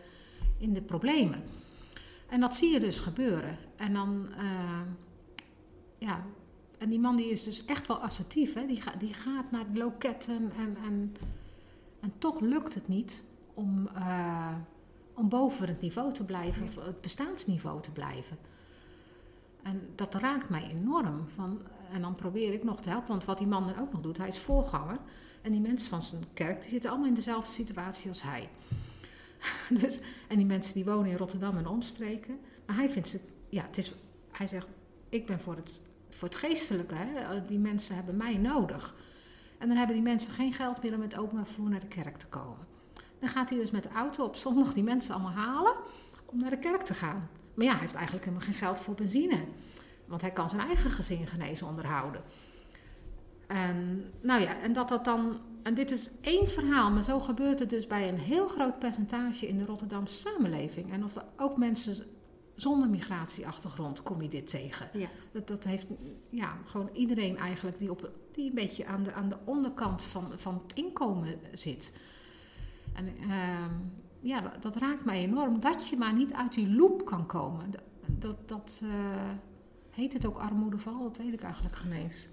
in 0.59 0.72
de 0.72 0.81
problemen. 0.81 1.42
En 2.29 2.40
dat 2.40 2.55
zie 2.55 2.72
je 2.72 2.81
dus 2.81 2.98
gebeuren. 2.98 3.59
En 3.77 3.92
dan, 3.92 4.27
uh, 4.38 4.81
ja, 5.98 6.24
en 6.79 6.88
die 6.88 7.00
man 7.00 7.16
die 7.16 7.31
is 7.31 7.42
dus 7.42 7.64
echt 7.64 7.87
wel 7.87 7.96
assertief. 7.96 8.55
Hè? 8.55 8.66
Die, 8.66 8.81
ga, 8.81 8.92
die 8.98 9.14
gaat 9.14 9.50
naar 9.50 9.72
de 9.72 9.79
loketten 9.79 10.53
en, 10.59 10.77
en, 10.85 11.16
en 12.00 12.12
toch 12.18 12.40
lukt 12.40 12.74
het 12.74 12.88
niet 12.88 13.24
om, 13.55 13.88
uh, 13.96 14.55
om 15.14 15.29
boven 15.29 15.68
het 15.68 15.81
niveau 15.81 16.12
te 16.12 16.24
blijven, 16.24 16.64
of 16.64 16.74
het 16.74 17.00
bestaansniveau 17.00 17.83
te 17.83 17.90
blijven. 17.90 18.38
En 19.64 19.88
dat 19.94 20.14
raakt 20.14 20.48
mij 20.48 20.70
enorm. 20.70 21.29
Van, 21.35 21.62
en 21.92 22.00
dan 22.00 22.14
probeer 22.14 22.53
ik 22.53 22.64
nog 22.64 22.81
te 22.81 22.88
helpen, 22.88 23.09
want 23.09 23.24
wat 23.24 23.38
die 23.38 23.46
man 23.46 23.66
dan 23.66 23.79
ook 23.79 23.92
nog 23.92 24.00
doet, 24.00 24.18
hij 24.18 24.29
is 24.29 24.38
voorganger. 24.38 24.98
En 25.42 25.53
die 25.53 25.61
mensen 25.61 25.88
van 25.88 26.03
zijn 26.03 26.24
kerk, 26.35 26.61
die 26.61 26.70
zitten 26.70 26.90
allemaal 26.90 27.09
in 27.09 27.14
dezelfde 27.14 27.53
situatie 27.53 28.09
als 28.09 28.22
hij. 28.22 28.48
dus, 29.81 30.00
en 30.29 30.37
die 30.37 30.46
mensen 30.46 30.74
die 30.74 30.85
wonen 30.85 31.11
in 31.11 31.16
Rotterdam 31.16 31.57
en 31.57 31.66
omstreken. 31.66 32.38
Maar 32.66 32.77
hij 32.77 32.88
vindt 32.88 33.12
het, 33.12 33.22
ja, 33.48 33.62
het 33.62 33.79
is, 33.79 33.94
hij 34.31 34.46
zegt, 34.46 34.68
ik 35.09 35.27
ben 35.27 35.40
voor 35.40 35.57
het, 35.57 35.81
voor 36.09 36.29
het 36.29 36.37
geestelijke. 36.37 36.94
Hè? 36.94 37.44
Die 37.44 37.59
mensen 37.59 37.94
hebben 37.94 38.16
mij 38.16 38.37
nodig. 38.37 38.94
En 39.59 39.68
dan 39.68 39.77
hebben 39.77 39.96
die 39.96 40.05
mensen 40.05 40.33
geen 40.33 40.53
geld 40.53 40.83
meer 40.83 40.94
om 40.94 41.00
met 41.00 41.18
openbaar 41.18 41.46
vervoer 41.46 41.68
naar 41.70 41.81
de 41.81 41.87
kerk 41.87 42.16
te 42.16 42.27
komen. 42.27 42.66
Dan 43.18 43.29
gaat 43.29 43.50
hij 43.50 43.59
dus 43.59 43.70
met 43.70 43.83
de 43.83 43.88
auto 43.88 44.24
op 44.24 44.37
zondag 44.37 44.72
die 44.72 44.83
mensen 44.83 45.14
allemaal 45.14 45.33
halen 45.33 45.74
om 46.24 46.38
naar 46.38 46.50
de 46.50 46.59
kerk 46.59 46.83
te 46.83 46.94
gaan. 46.94 47.29
Maar 47.54 47.64
ja, 47.64 47.72
hij 47.72 47.80
heeft 47.80 47.94
eigenlijk 47.94 48.24
helemaal 48.24 48.46
geen 48.46 48.58
geld 48.58 48.80
voor 48.80 48.94
benzine. 48.94 49.44
Want 50.06 50.20
hij 50.20 50.30
kan 50.30 50.48
zijn 50.48 50.60
eigen 50.60 50.90
gezin 50.90 51.26
genezen 51.26 51.66
onderhouden. 51.66 52.22
En, 53.46 54.04
nou 54.20 54.40
ja, 54.42 54.60
en 54.60 54.72
dat 54.72 54.88
dat 54.88 55.04
dan. 55.04 55.40
En 55.62 55.74
dit 55.74 55.90
is 55.90 56.10
één 56.20 56.48
verhaal, 56.48 56.90
maar 56.90 57.02
zo 57.02 57.20
gebeurt 57.20 57.58
het 57.58 57.70
dus 57.70 57.86
bij 57.86 58.08
een 58.08 58.18
heel 58.18 58.48
groot 58.48 58.78
percentage 58.78 59.46
in 59.46 59.58
de 59.58 59.64
Rotterdamse 59.64 60.14
samenleving. 60.14 60.92
En 60.92 61.04
of 61.04 61.14
ook 61.36 61.56
mensen 61.56 61.96
zonder 62.54 62.88
migratieachtergrond 62.88 64.02
kom 64.02 64.22
je 64.22 64.28
dit 64.28 64.46
tegen. 64.46 64.88
Ja. 64.92 65.08
Dat, 65.32 65.48
dat 65.48 65.64
heeft 65.64 65.86
ja, 66.30 66.58
gewoon 66.64 66.90
iedereen 66.92 67.36
eigenlijk 67.36 67.78
die, 67.78 67.90
op, 67.90 68.10
die 68.32 68.48
een 68.48 68.54
beetje 68.54 68.86
aan 68.86 69.02
de, 69.02 69.12
aan 69.12 69.28
de 69.28 69.38
onderkant 69.44 70.02
van, 70.02 70.32
van 70.34 70.54
het 70.54 70.72
inkomen 70.76 71.38
zit. 71.52 71.98
En 72.92 73.06
uh, 73.20 73.66
ja, 74.24 74.52
dat, 74.60 74.76
raakt 74.76 75.04
mij 75.04 75.22
enorm. 75.22 75.60
Dat 75.60 75.88
je 75.88 75.96
maar 75.96 76.12
niet 76.12 76.32
uit 76.32 76.54
die 76.54 76.74
loop 76.74 77.04
kan 77.04 77.26
komen. 77.26 77.70
Dat, 78.06 78.48
dat, 78.48 78.80
uh, 78.84 78.90
heet 79.90 80.12
het 80.12 80.26
ook 80.26 80.38
armoedeval, 80.38 81.02
dat 81.02 81.16
weet 81.16 81.32
ik 81.32 81.42
eigenlijk 81.42 81.76
geen 81.76 81.92
eens. 81.92 82.28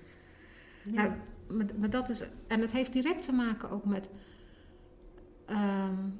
Ja. 0.83 0.91
Nou, 0.91 1.11
maar, 1.47 1.65
maar, 1.79 1.89
dat 1.89 2.09
is, 2.09 2.23
en 2.47 2.61
het 2.61 2.71
heeft 2.71 2.93
direct 2.93 3.25
te 3.25 3.31
maken 3.31 3.69
ook 3.69 3.85
met. 3.85 4.09
Um, 5.49 6.19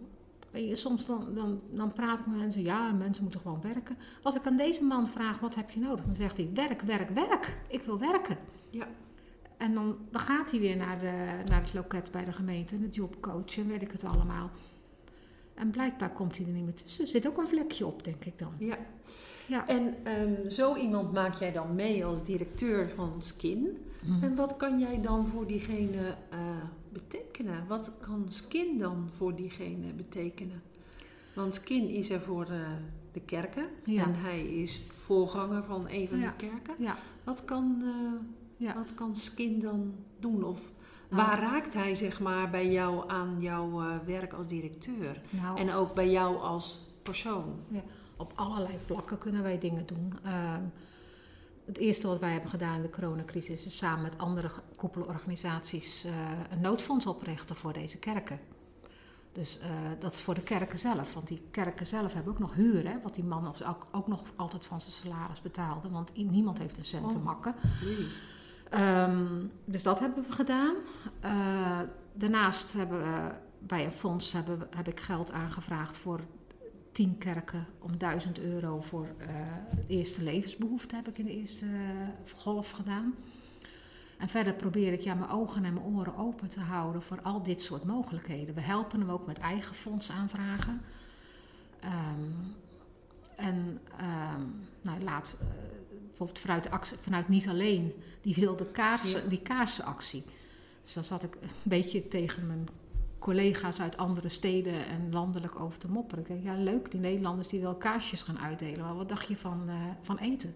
weet 0.52 0.70
je, 0.70 0.76
soms 0.76 1.06
dan, 1.06 1.34
dan, 1.34 1.62
dan 1.70 1.94
praat 1.94 2.20
ik 2.20 2.26
met 2.26 2.38
mensen, 2.38 2.62
ja, 2.64 2.92
mensen 2.92 3.24
moeten 3.24 3.42
gewoon 3.42 3.62
werken. 3.62 3.98
Als 4.22 4.36
ik 4.36 4.46
aan 4.46 4.58
deze 4.58 4.84
man 4.84 5.08
vraag, 5.08 5.40
wat 5.40 5.56
heb 5.56 5.70
je 5.70 5.80
nodig? 5.80 6.06
Dan 6.06 6.16
zegt 6.16 6.38
hij, 6.38 6.50
werk, 6.54 6.82
werk, 6.82 7.10
werk. 7.10 7.58
Ik 7.68 7.84
wil 7.84 8.00
werken. 8.00 8.38
Ja. 8.70 8.88
En 9.58 9.74
dan, 9.74 9.98
dan 10.10 10.22
gaat 10.22 10.52
hij 10.52 10.60
weer 10.60 10.78
naar, 10.78 11.04
naar 11.46 11.62
het 11.62 11.74
loket 11.74 12.12
bij 12.12 12.26
de 12.26 12.34
gemeente, 12.34 12.80
de 12.80 12.90
jobcoach 12.90 13.58
en 13.58 13.68
weet 13.68 13.82
ik 13.82 13.92
het 13.92 14.04
allemaal. 14.04 14.50
En 15.54 15.70
blijkbaar 15.70 16.10
komt 16.12 16.38
hij 16.38 16.46
er 16.46 16.52
niet 16.52 16.64
meer 16.64 16.74
tussen. 16.74 17.04
Er 17.06 17.10
zit 17.12 17.28
ook 17.28 17.38
een 17.38 17.48
vlekje 17.48 17.86
op, 17.86 18.04
denk 18.04 18.26
ik 18.26 18.40
dan. 18.40 18.54
Ja. 18.60 18.78
Ja. 19.48 19.68
En 19.68 19.96
ehm, 20.04 20.50
zo 20.50 20.76
iemand 20.76 21.14
maak 21.14 21.34
jij 21.36 21.52
dan 21.52 21.76
mee 21.76 22.06
als 22.06 22.24
directeur 22.24 22.90
van 22.90 23.14
Skin. 23.22 23.78
Mhm. 24.00 24.24
En 24.24 24.36
wat 24.36 24.58
kan 24.58 24.80
jij 24.80 25.02
dan 25.02 25.28
voor 25.28 25.48
diegene 25.48 26.16
eh, 26.30 26.40
betekenen? 26.90 27.68
Wat 27.68 27.98
kan 28.02 28.26
Skin 28.30 28.78
dan 28.78 29.10
voor 29.18 29.36
diegene 29.36 29.94
betekenen? 29.94 30.62
Want 31.36 31.56
Skin 31.56 31.90
is 31.90 32.10
er 32.10 32.22
voor 32.22 32.44
eh, 32.46 32.60
de 33.12 33.20
kerken 33.20 33.66
Ja. 33.86 34.04
en 34.04 34.16
hij 34.16 34.46
is 34.46 34.82
voorganger 34.88 35.64
van 35.64 35.86
een 35.90 36.08
van 36.08 36.20
Ja. 36.20 36.34
die 36.38 36.50
kerken. 36.50 36.84
Ja, 36.84 36.98
Wat 37.24 37.46
kan, 37.46 37.82
eh, 37.84 38.66
ja. 38.68 38.74
wat 38.76 38.94
kan 38.94 39.16
Skin 39.16 39.60
dan 39.60 39.94
doen? 40.20 40.44
Of. 40.44 40.60
Waar 41.12 41.40
raakt 41.40 41.74
hij 41.74 41.96
zeg 41.96 42.20
maar 42.20 42.50
bij 42.50 42.72
jou 42.72 43.10
aan 43.10 43.36
jouw 43.40 43.82
eh, 43.82 43.96
werk 44.06 44.34
als 44.34 44.48
directeur? 44.48 45.22
Nou, 45.30 45.60
En 45.60 45.74
ook 45.74 45.94
bij 45.94 46.10
jou 46.10 46.38
als 46.42 46.82
persoon? 47.04 47.60
op 48.18 48.32
allerlei 48.36 48.74
vlakken 48.86 49.18
kunnen 49.18 49.42
wij 49.44 49.60
dingen 49.60 49.86
doen. 49.86 50.14
Ehm, 50.24 50.62
het 51.66 51.78
eerste 51.78 52.08
wat 52.08 52.20
wij 52.20 52.32
hebben 52.32 52.50
gedaan 52.50 52.76
in 52.76 52.82
de 52.82 52.90
coronacrisis 52.90 53.66
is 53.66 53.78
samen 53.78 54.02
met 54.02 54.18
andere 54.18 54.50
koepelorganisaties 54.76 56.04
eh, 56.04 56.12
een 56.52 56.62
noodfonds 56.62 57.06
oprichten 57.06 57.56
voor 57.56 57.74
deze 57.74 57.98
kerken. 57.98 58.40
Dus 59.32 59.60
eh, 59.60 59.70
dat 60.00 60.14
is 60.14 60.22
voor 60.22 60.34
de 60.34 60.42
kerken 60.42 60.80
zelf, 60.80 61.14
want 61.14 61.28
die 61.28 61.42
kerken 61.52 61.86
zelf 61.86 62.14
hebben 62.14 62.34
ook 62.34 62.40
nog 62.40 62.54
huur, 62.54 62.88
hè, 62.88 63.02
wat 63.04 63.16
die 63.16 63.24
man 63.24 63.46
als- 63.48 63.64
ook, 63.64 63.88
ook 63.92 64.08
nog 64.08 64.22
altijd 64.36 64.66
van 64.66 64.82
zijn 64.82 64.94
salaris 64.94 65.42
betaalde, 65.42 65.90
want 65.90 66.16
niemand 66.16 66.58
heeft 66.58 66.78
een 66.78 66.86
cent 66.86 67.10
te 67.10 67.16
Oh. 67.18 67.24
makken. 67.24 67.56
Ehm, 68.72 69.46
dus 69.66 69.84
dat 69.84 70.00
hebben 70.00 70.24
we 70.24 70.32
gedaan. 70.32 70.76
Eh, 71.20 71.80
daarnaast 72.14 72.74
hebben 72.74 73.00
we 73.00 73.32
bij 73.60 73.84
een 73.84 73.92
fonds 73.92 74.32
hebben, 74.32 74.68
heb 74.76 74.88
ik 74.88 75.00
geld 75.00 75.32
aangevraagd 75.32 75.98
voor 75.98 76.20
tien 76.92 77.18
kerken 77.18 77.66
om 77.80 77.98
1000 77.98 78.40
euro 78.40 78.82
voor 78.82 79.08
eh, 79.18 79.28
eerste 79.88 80.24
levensbehoefte 80.24 80.96
heb 80.96 81.08
ik 81.08 81.18
in 81.18 81.26
de 81.26 81.38
eerste 81.38 81.66
eh, 81.66 82.32
golf 82.36 82.72
gedaan. 82.72 83.16
En 84.18 84.30
verder 84.30 84.54
probeer 84.54 84.94
ik 84.94 85.02
ja, 85.02 85.14
mijn 85.14 85.30
ogen 85.32 85.66
en 85.66 85.74
mijn 85.74 85.86
oren 85.86 86.18
open 86.18 86.48
te 86.48 86.60
houden 86.60 87.02
voor 87.02 87.22
al 87.22 87.44
dit 87.44 87.62
soort 87.62 87.84
mogelijkheden. 87.84 88.56
We 88.56 88.62
helpen 88.62 89.00
hem 89.00 89.10
ook 89.10 89.26
met 89.26 89.38
eigen 89.38 89.76
fondsaanvragen. 89.76 90.82
Ehm, 91.80 92.32
en 93.36 93.80
ehm, 93.98 94.42
nou, 94.82 95.04
laat, 95.04 95.38
bijvoorbeeld 96.12 96.40
vanuit, 96.40 96.70
actie, 96.70 96.98
vanuit 96.98 97.28
niet 97.28 97.48
alleen 97.48 97.94
die 98.22 98.36
wilde 98.36 98.66
kaarsen, 98.66 99.30
die 99.30 99.42
kaarsenactie. 99.42 100.24
Dus 100.84 100.94
dan 100.94 101.04
zat 101.04 101.24
ik 101.24 101.36
een 101.42 101.50
beetje 101.64 102.08
tegen 102.08 102.48
mijn 102.48 102.70
collega's 103.20 103.80
uit 103.80 103.98
andere 103.98 104.30
steden 104.30 104.86
en 104.86 105.12
landelijk 105.12 105.60
over 105.60 105.80
te 105.80 105.92
mopperen. 105.92 106.24
Ik 106.24 106.30
denk, 106.30 106.44
ja 106.44 106.64
leuk, 106.64 106.92
die 106.92 107.00
Nederlanders 107.00 107.48
die 107.48 107.62
wel 107.62 107.76
kaarsjes 107.76 108.22
gaan 108.22 108.40
uitdelen. 108.40 108.86
Maar 108.86 108.96
wat 108.96 109.10
dacht 109.10 109.28
je 109.28 109.38
van, 109.38 109.64
eh, 109.68 109.76
van 110.02 110.18
eten? 110.18 110.54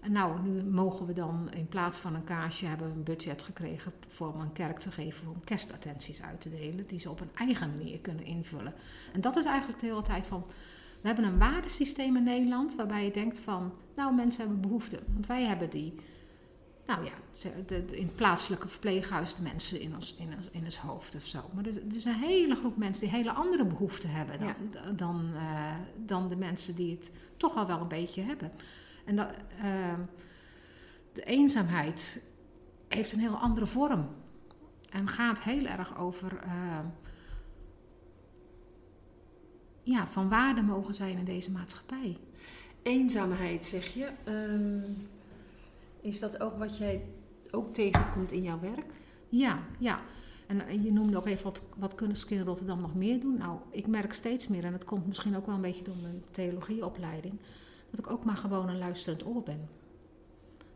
En 0.00 0.12
nou, 0.12 0.42
nu 0.42 0.62
mogen 0.62 1.06
we 1.06 1.12
dan 1.12 1.48
in 1.52 1.68
plaats 1.68 1.98
van 1.98 2.14
een 2.14 2.24
kaarsje 2.24 2.66
hebben 2.66 2.86
we 2.86 2.94
een 2.94 3.02
budget 3.02 3.42
gekregen 3.42 3.92
voor 4.08 4.32
om 4.32 4.40
een 4.40 4.52
kerk 4.52 4.78
te 4.78 4.90
geven 4.90 5.28
om 5.28 5.44
kerstattenties 5.44 6.22
uit 6.22 6.40
te 6.40 6.50
delen, 6.50 6.86
die 6.86 6.98
ze 6.98 7.10
op 7.10 7.20
een 7.20 7.30
eigen 7.34 7.76
manier 7.76 7.98
kunnen 7.98 8.24
invullen. 8.24 8.74
En 9.12 9.20
dat 9.20 9.36
is 9.36 9.44
eigenlijk 9.44 9.80
de 9.80 9.86
hele 9.86 10.02
tijd 10.02 10.26
van, 10.26 10.46
we 11.00 11.06
hebben 11.06 11.24
een 11.24 11.38
waardesysteem 11.38 12.16
in 12.16 12.22
Nederland 12.22 12.74
waarbij 12.74 13.04
je 13.04 13.10
denkt 13.10 13.38
van, 13.40 13.72
nou 13.96 14.14
mensen 14.14 14.40
hebben 14.42 14.60
behoefte. 14.60 15.00
Want 15.12 15.26
wij 15.26 15.44
hebben 15.44 15.70
die, 15.70 15.94
nou 16.86 17.04
ja, 17.04 17.12
in 17.92 18.04
het 18.06 18.16
plaatselijke 18.16 18.68
verpleeghuis 18.68 19.34
de 19.34 19.42
mensen 19.42 19.80
in 19.80 19.94
ons, 19.94 20.14
in 20.18 20.34
ons, 20.36 20.50
in 20.50 20.64
ons 20.64 20.78
hoofd 20.78 21.14
of 21.14 21.26
zo. 21.26 21.40
Maar 21.54 21.64
er, 21.66 21.82
is- 21.94 22.04
een 22.04 22.14
hele 22.14 22.54
groep 22.54 22.76
mensen 22.76 23.02
die 23.02 23.12
hele 23.16 23.32
andere 23.32 23.64
behoeften 23.64 24.10
hebben 24.10 24.38
dan, 24.38 24.96
dan, 24.96 25.30
eh, 25.34 25.74
dan 25.96 26.28
de 26.28 26.36
mensen 26.36 26.74
die 26.74 26.90
het 26.90 27.12
toch 27.36 27.56
al 27.56 27.66
wel 27.66 27.80
een 27.80 27.88
beetje 27.88 28.22
hebben. 28.22 28.52
En 29.04 29.16
dat, 29.16 29.28
ehm, 29.62 30.00
de 31.12 31.22
eenzaamheid 31.24 32.22
heeft 32.88 33.12
een 33.12 33.20
heel 33.20 33.36
andere 33.36 33.66
vorm. 33.66 34.08
En 34.90 35.08
gaat 35.08 35.42
heel 35.42 35.64
erg 35.66 35.98
over 35.98 36.38
ehm, 36.42 36.84
ja, 39.88 40.06
van 40.06 40.28
waarde 40.28 40.62
mogen 40.62 40.94
zijn 40.94 41.18
in 41.18 41.24
deze 41.24 41.50
maatschappij. 41.50 42.16
Eenzaamheid, 42.82 43.64
zeg 43.64 43.94
je. 43.94 44.10
Ehm, 44.24 44.92
is 46.00 46.20
dat 46.20 46.40
ook 46.40 46.58
wat 46.58 46.78
jij 46.78 47.04
ook 47.50 47.74
tegenkomt 47.74 48.32
in 48.32 48.42
jouw 48.42 48.60
werk? 48.60 48.92
Ja, 49.28 49.58
ja. 49.78 50.00
En 50.46 50.66
eh, 50.66 50.84
je 50.84 50.92
noemde 50.92 51.16
ook 51.16 51.26
even 51.26 51.44
wat, 51.44 51.62
wat 51.76 51.94
kunnen 51.94 52.16
Skin 52.16 52.44
Rotterdam 52.44 52.80
nog 52.80 52.94
meer 52.94 53.20
doen. 53.20 53.38
Nou, 53.38 53.58
ik 53.70 53.86
merk 53.86 54.12
steeds 54.12 54.48
meer, 54.48 54.64
en 54.64 54.72
dat 54.72 54.84
komt 54.84 55.06
misschien 55.06 55.36
ook 55.36 55.46
wel 55.46 55.54
een 55.54 55.60
beetje 55.60 55.84
door 55.84 55.96
mijn 56.02 56.22
theologieopleiding, 56.30 57.34
dat 57.90 57.98
ik 57.98 58.10
ook 58.10 58.24
maar 58.24 58.36
gewoon 58.36 58.68
een 58.68 58.78
luisterend 58.78 59.26
oor 59.26 59.42
ben. 59.42 59.68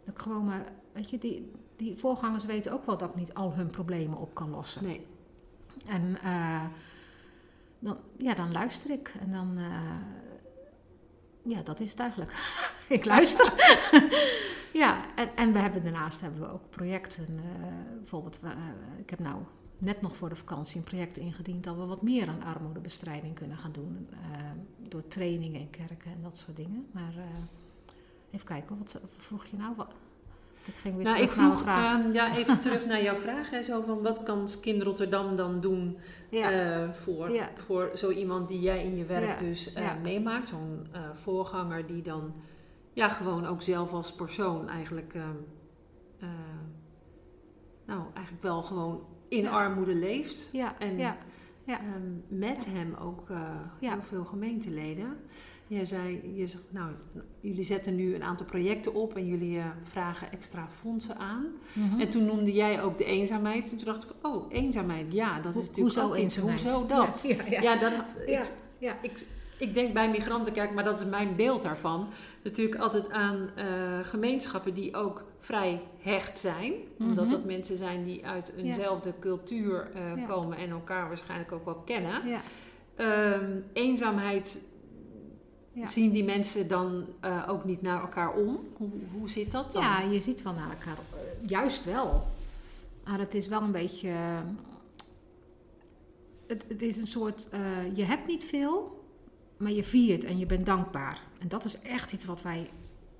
Dat 0.04 0.14
ik 0.14 0.20
gewoon 0.20 0.44
maar, 0.44 0.72
weet 0.92 1.10
je, 1.10 1.18
die, 1.18 1.50
die 1.76 1.96
voorgangers 1.96 2.44
weten 2.44 2.72
ook 2.72 2.86
wel 2.86 2.98
dat 2.98 3.10
ik 3.10 3.16
niet 3.16 3.34
al 3.34 3.54
hun 3.54 3.70
problemen 3.70 4.18
op 4.18 4.34
kan 4.34 4.50
lossen. 4.50 4.84
Nee. 4.84 5.06
En 5.86 6.18
eh, 6.22 6.64
ja, 8.16 8.34
dan 8.34 8.52
luister 8.52 8.90
ik. 8.90 9.12
En 9.20 9.32
dan, 9.32 9.58
eh, 9.58 9.96
ja, 11.42 11.62
dat 11.62 11.80
is 11.80 11.90
het 11.90 12.00
eigenlijk. 12.00 12.32
ik 12.88 13.04
luister. 13.04 13.52
ja, 14.82 15.14
en, 15.14 15.36
en 15.36 15.52
we 15.52 15.58
hebben 15.58 15.82
daarnaast 15.82 16.20
hebben 16.20 16.40
we 16.40 16.52
ook 16.52 16.70
projecten. 16.70 17.26
eh, 17.26 17.98
bijvoorbeeld, 17.98 18.38
eh, 18.42 18.50
ik 18.98 19.10
heb 19.10 19.18
nou 19.18 19.42
net 19.78 20.00
nog 20.00 20.16
voor 20.16 20.28
de 20.28 20.36
vakantie 20.36 20.76
een 20.76 20.84
project 20.84 21.16
ingediend 21.16 21.64
dat 21.64 21.76
we 21.76 21.84
wat 21.84 22.02
meer 22.02 22.28
aan 22.28 22.42
armoedebestrijding 22.42 23.34
kunnen 23.34 23.56
gaan 23.56 23.72
doen. 23.72 24.08
door 24.88 25.08
trainingen 25.08 25.60
in 25.60 25.70
kerken 25.70 26.12
en 26.12 26.22
dat 26.22 26.38
soort 26.38 26.56
dingen. 26.56 26.86
Maar 26.90 27.14
even 28.30 28.46
kijken, 28.46 28.78
wat 28.78 29.00
vroeg 29.16 29.46
je 29.46 29.56
nou? 29.56 29.74
Ik 30.66 30.74
ging 30.74 30.94
weer 30.96 31.04
Nou, 31.04 31.16
ik 31.20 31.22
terug 31.30 31.36
naar 31.36 31.46
mijn 31.46 31.58
vroeg 31.58 31.74
vraag. 31.74 32.00
ehm, 32.04 32.12
ja, 32.12 32.36
even 32.36 32.58
terug 32.66 32.86
naar 32.86 33.02
jouw 33.02 33.16
vraag. 33.16 33.50
Hè, 33.50 33.62
zo 33.62 33.82
van, 33.86 34.02
wat 34.02 34.22
kan 34.22 34.48
Skin 34.48 34.82
Rotterdam 34.82 35.36
dan 35.36 35.60
doen 35.60 35.98
ja. 36.30 36.50
eh, 36.50 36.90
voor, 36.92 37.30
Ja. 37.30 37.48
voor 37.66 37.90
zo 37.94 38.10
iemand 38.10 38.48
die 38.48 38.60
jij 38.60 38.84
in 38.84 38.96
je 38.96 39.04
werk 39.04 39.24
Ja, 39.24 39.46
dus 39.46 39.72
eh, 39.72 39.90
meemaakt? 40.02 40.48
Zo'n 40.48 40.86
eh, 40.92 41.00
voorganger 41.22 41.86
die 41.86 42.02
dan 42.02 42.34
ja, 42.92 43.08
gewoon 43.08 43.46
ook 43.46 43.62
zelf 43.62 43.92
als 43.92 44.12
persoon 44.14 44.68
eigenlijk, 44.68 45.14
ehm, 45.14 45.36
eh, 46.18 46.28
nou, 47.86 48.02
eigenlijk 48.14 48.42
wel 48.42 48.62
gewoon 48.62 49.00
in 49.28 49.48
armoede 49.48 49.94
leeft. 49.94 50.48
en- 50.78 50.98
ja, 50.98 51.16
ja. 51.64 51.78
Ehm, 51.78 52.38
met 52.38 52.66
hem 52.70 52.94
ook 52.94 53.28
heel 53.80 54.02
veel 54.02 54.24
gemeenteleden. 54.24 55.16
Jij 55.72 55.84
zei, 55.84 56.32
je 56.34 56.46
zegt, 56.46 56.62
nou, 56.68 56.90
jullie 57.40 57.62
zetten 57.64 57.94
nu 57.96 58.14
een 58.14 58.22
aantal 58.22 58.46
projecten 58.46 58.94
op 58.94 59.16
en 59.16 59.26
jullie 59.26 59.58
eh, 59.58 59.64
vragen 59.82 60.32
extra 60.32 60.68
fondsen 60.80 61.16
aan. 61.16 61.46
Mhm. 61.72 62.00
En 62.00 62.10
toen 62.10 62.24
noemde 62.24 62.52
jij 62.52 62.82
ook 62.82 62.98
de 62.98 63.04
eenzaamheid. 63.04 63.70
En 63.70 63.76
toen 63.76 63.86
dacht 63.86 64.04
ik, 64.04 64.10
oh, 64.22 64.44
eenzaamheid, 64.48 65.12
ja, 65.12 65.40
dat 65.40 65.54
is 65.54 65.60
natuurlijk 65.68 65.78
hoezo 65.94 66.00
ook 66.08 66.14
iets. 66.16 66.22
eenzaamheid? 66.22 66.62
Hoezo 66.62 66.86
dat? 66.86 67.24
Ja, 67.28 67.36
ja, 67.50 67.60
Ja, 67.62 67.76
dan, 67.76 67.92
Ja. 68.26 68.40
ik, 68.40 68.52
ja. 68.78 68.96
ik, 69.02 69.26
ik 69.58 69.74
denk 69.74 69.92
bij 69.92 70.10
migrantenkerk, 70.10 70.72
maar 70.74 70.84
dat 70.84 71.00
is 71.00 71.06
mijn 71.06 71.36
beeld 71.36 71.62
daarvan. 71.62 72.08
Natuurlijk 72.44 72.80
altijd 72.80 73.10
aan 73.10 73.48
eh, 73.54 73.64
gemeenschappen 74.02 74.74
die 74.74 74.96
ook 74.96 75.24
vrij 75.40 75.80
hecht 75.98 76.38
zijn. 76.38 76.72
Omdat 76.98 77.24
Mhm. 77.24 77.32
dat 77.34 77.44
mensen 77.44 77.78
zijn 77.78 78.04
die 78.04 78.26
uit 78.26 78.52
eenzelfde 78.56 79.12
cultuur 79.20 79.90
eh, 79.94 80.28
komen 80.28 80.56
en 80.58 80.70
elkaar 80.70 81.08
waarschijnlijk 81.08 81.52
ook 81.52 81.64
wel 81.64 81.82
kennen. 81.84 82.28
Ja, 82.28 82.40
Ehm, 82.96 83.60
eenzaamheid 83.72 84.58
Ja. 85.72 85.86
zien 85.86 86.12
die 86.12 86.24
mensen 86.24 86.68
dan 86.68 87.06
eh, 87.20 87.44
ook 87.48 87.64
niet 87.64 87.82
naar 87.82 88.00
elkaar 88.00 88.34
om? 88.34 88.58
Hoe, 88.76 88.90
hoe 89.12 89.28
zit 89.28 89.50
dat 89.52 89.72
dan? 89.72 89.82
ja, 89.82 90.00
je 90.00 90.20
ziet 90.20 90.42
wel 90.42 90.52
naar 90.52 90.70
elkaar. 90.70 90.96
eh, 90.96 91.48
Juist 91.48 91.84
wel. 91.84 92.26
Maar 93.04 93.18
het 93.18 93.34
is 93.34 93.46
wel 93.48 93.62
een 93.62 93.72
beetje. 93.72 94.08
eh, 94.08 94.38
Het, 96.46 96.64
het 96.68 96.82
is 96.82 96.96
een 96.96 97.06
soort. 97.06 97.48
je 97.94 98.04
hebt 98.04 98.26
niet 98.26 98.44
veel, 98.44 99.04
maar 99.56 99.72
je 99.72 99.84
viert 99.84 100.24
en 100.24 100.38
je 100.38 100.46
bent 100.46 100.66
dankbaar. 100.66 101.20
En 101.38 101.48
dat 101.48 101.64
is 101.64 101.78
echt 101.80 102.12
iets 102.12 102.24
wat 102.24 102.42
wij 102.42 102.70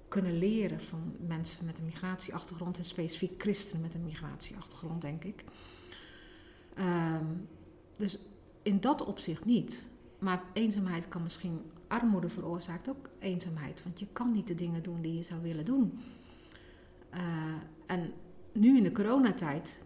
kunnen 0.08 0.38
leren 0.38 0.80
van 0.80 1.14
mensen 1.26 1.64
met 1.66 1.78
een 1.78 1.84
migratieachtergrond. 1.84 2.78
En 2.78 2.84
specifiek 2.84 3.42
christenen 3.42 3.82
met 3.82 3.94
een 3.94 4.04
migratieachtergrond, 4.04 5.00
denk 5.02 5.24
ik. 5.24 5.44
Ehm, 6.74 7.24
dus 7.96 8.18
in 8.62 8.80
dat 8.80 9.04
opzicht 9.04 9.44
niet. 9.44 9.88
Maar 10.18 10.42
eenzaamheid 10.52 11.08
kan 11.08 11.22
misschien. 11.22 11.60
Armoede 11.92 12.28
veroorzaakt 12.28 12.88
ook 12.88 13.09
eenzaamheid. 13.18 13.83
Want 13.83 13.98
je 13.98 14.07
kan 14.12 14.33
niet 14.33 14.46
de 14.46 14.55
dingen 14.55 14.83
doen 14.83 15.00
die 15.00 15.14
je 15.14 15.22
zou 15.22 15.42
willen 15.42 15.64
doen. 15.64 16.00
Eh, 17.11 17.22
en 17.87 18.12
nu 18.52 18.76
in 18.76 18.83
de 18.83 18.92
coronatijd. 18.92 19.83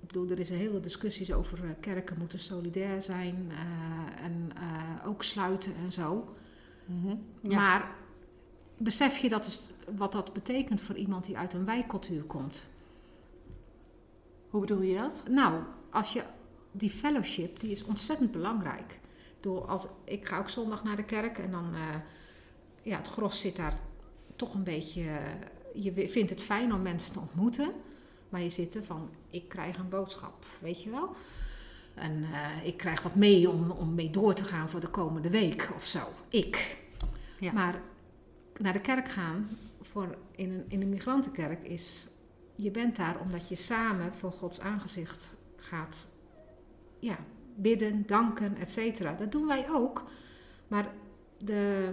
Ik 0.00 0.06
bedoel, 0.06 0.30
er 0.30 0.38
is 0.38 0.50
een 0.50 0.56
hele 0.56 0.80
discussies 0.80 1.32
over 1.32 1.64
eh, 1.64 1.70
kerken 1.80 2.18
moeten 2.18 2.38
solidair 2.38 3.02
zijn. 3.02 3.50
eh, 3.50 4.24
en 4.24 4.52
ook 5.04 5.22
sluiten 5.22 5.74
en 5.84 5.92
zo. 5.92 6.34
Mhm. 6.86 7.16
Ja. 7.40 7.54
Maar 7.56 7.94
besef 8.76 9.16
je 9.16 9.28
dat 9.28 9.46
is, 9.46 9.70
wat 9.96 10.12
dat 10.12 10.32
betekent 10.32 10.80
voor 10.80 10.96
iemand 10.96 11.24
die 11.24 11.36
uit 11.38 11.52
een 11.52 11.64
wijkcultuur 11.64 12.22
komt? 12.22 12.66
Hoe 14.50 14.60
bedoel 14.60 14.80
je 14.80 14.96
dat? 14.96 15.24
Nou, 15.30 15.62
als 15.90 16.12
je 16.12 16.24
die 16.72 16.90
fellowship, 16.90 17.60
die 17.60 17.70
is 17.70 17.84
ontzettend 17.84 18.30
belangrijk. 18.32 19.00
Bedoel, 19.44 19.68
als, 19.68 19.86
ik 20.04 20.26
ga 20.26 20.38
ook 20.38 20.48
zondag 20.48 20.84
naar 20.84 20.96
de 20.96 21.04
kerk 21.04 21.38
en 21.38 21.50
dan, 21.50 21.74
eh, 21.74 22.00
ja, 22.82 22.96
het 22.96 23.08
gros 23.08 23.40
zit 23.40 23.56
daar 23.56 23.78
toch 24.36 24.54
een 24.54 24.64
beetje, 24.64 25.02
eh, 25.02 25.84
je 25.84 26.08
vindt 26.08 26.30
het 26.30 26.42
fijn 26.42 26.72
om 26.72 26.82
mensen 26.82 27.12
te 27.12 27.20
ontmoeten, 27.20 27.72
maar 28.28 28.40
je 28.40 28.48
zit 28.48 28.74
er 28.74 28.84
van, 28.84 29.10
ik 29.30 29.48
krijg 29.48 29.78
een 29.78 29.88
boodschap, 29.88 30.44
weet 30.58 30.82
je 30.82 30.90
wel. 30.90 31.16
En 31.94 32.24
eh, 32.32 32.66
ik 32.66 32.76
krijg 32.76 33.02
wat 33.02 33.14
mee 33.14 33.50
om, 33.50 33.70
om 33.70 33.94
mee 33.94 34.10
door 34.10 34.34
te 34.34 34.44
gaan 34.44 34.68
voor 34.68 34.80
de 34.80 34.88
komende 34.88 35.30
week 35.30 35.70
of 35.76 35.84
zo. 35.84 36.08
Ik. 36.28 36.78
Ja. 37.38 37.52
Maar 37.52 37.80
naar 38.56 38.72
de 38.72 38.80
kerk 38.80 39.08
gaan 39.08 39.58
voor 39.82 40.16
in, 40.30 40.50
een, 40.50 40.64
in 40.68 40.80
een 40.80 40.88
migrantenkerk 40.88 41.62
is. 41.62 42.08
Je 42.54 42.70
bent 42.70 42.96
daar 42.96 43.20
omdat 43.20 43.48
je 43.48 43.54
samen 43.54 44.14
voor 44.14 44.32
Gods 44.32 44.60
aangezicht 44.60 45.34
gaat 45.56 46.08
ja, 47.04 47.18
bidden, 47.54 48.06
danken, 48.06 48.56
et 48.56 48.70
cetera. 48.70 49.12
Dat 49.12 49.32
doen 49.32 49.46
wij 49.46 49.70
ook. 49.70 50.04
Maar 50.68 50.92
de, 51.38 51.92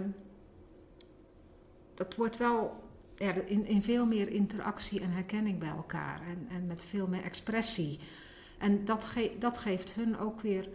dat 1.94 2.14
wordt 2.14 2.36
wel 2.36 2.82
ja, 3.16 3.32
in, 3.32 3.66
in 3.66 3.82
veel 3.82 4.06
meer 4.06 4.28
interactie 4.28 5.00
en 5.00 5.10
herkenning 5.10 5.58
bij 5.58 5.68
elkaar. 5.68 6.20
En, 6.20 6.46
en 6.56 6.66
met 6.66 6.82
veel 6.82 7.06
meer 7.06 7.22
expressie. 7.22 7.98
En 8.58 8.84
dat, 8.84 9.14
dat 9.38 9.58
geeft 9.58 9.94
hun 9.94 10.18
ook 10.18 10.40
weer 10.40 10.68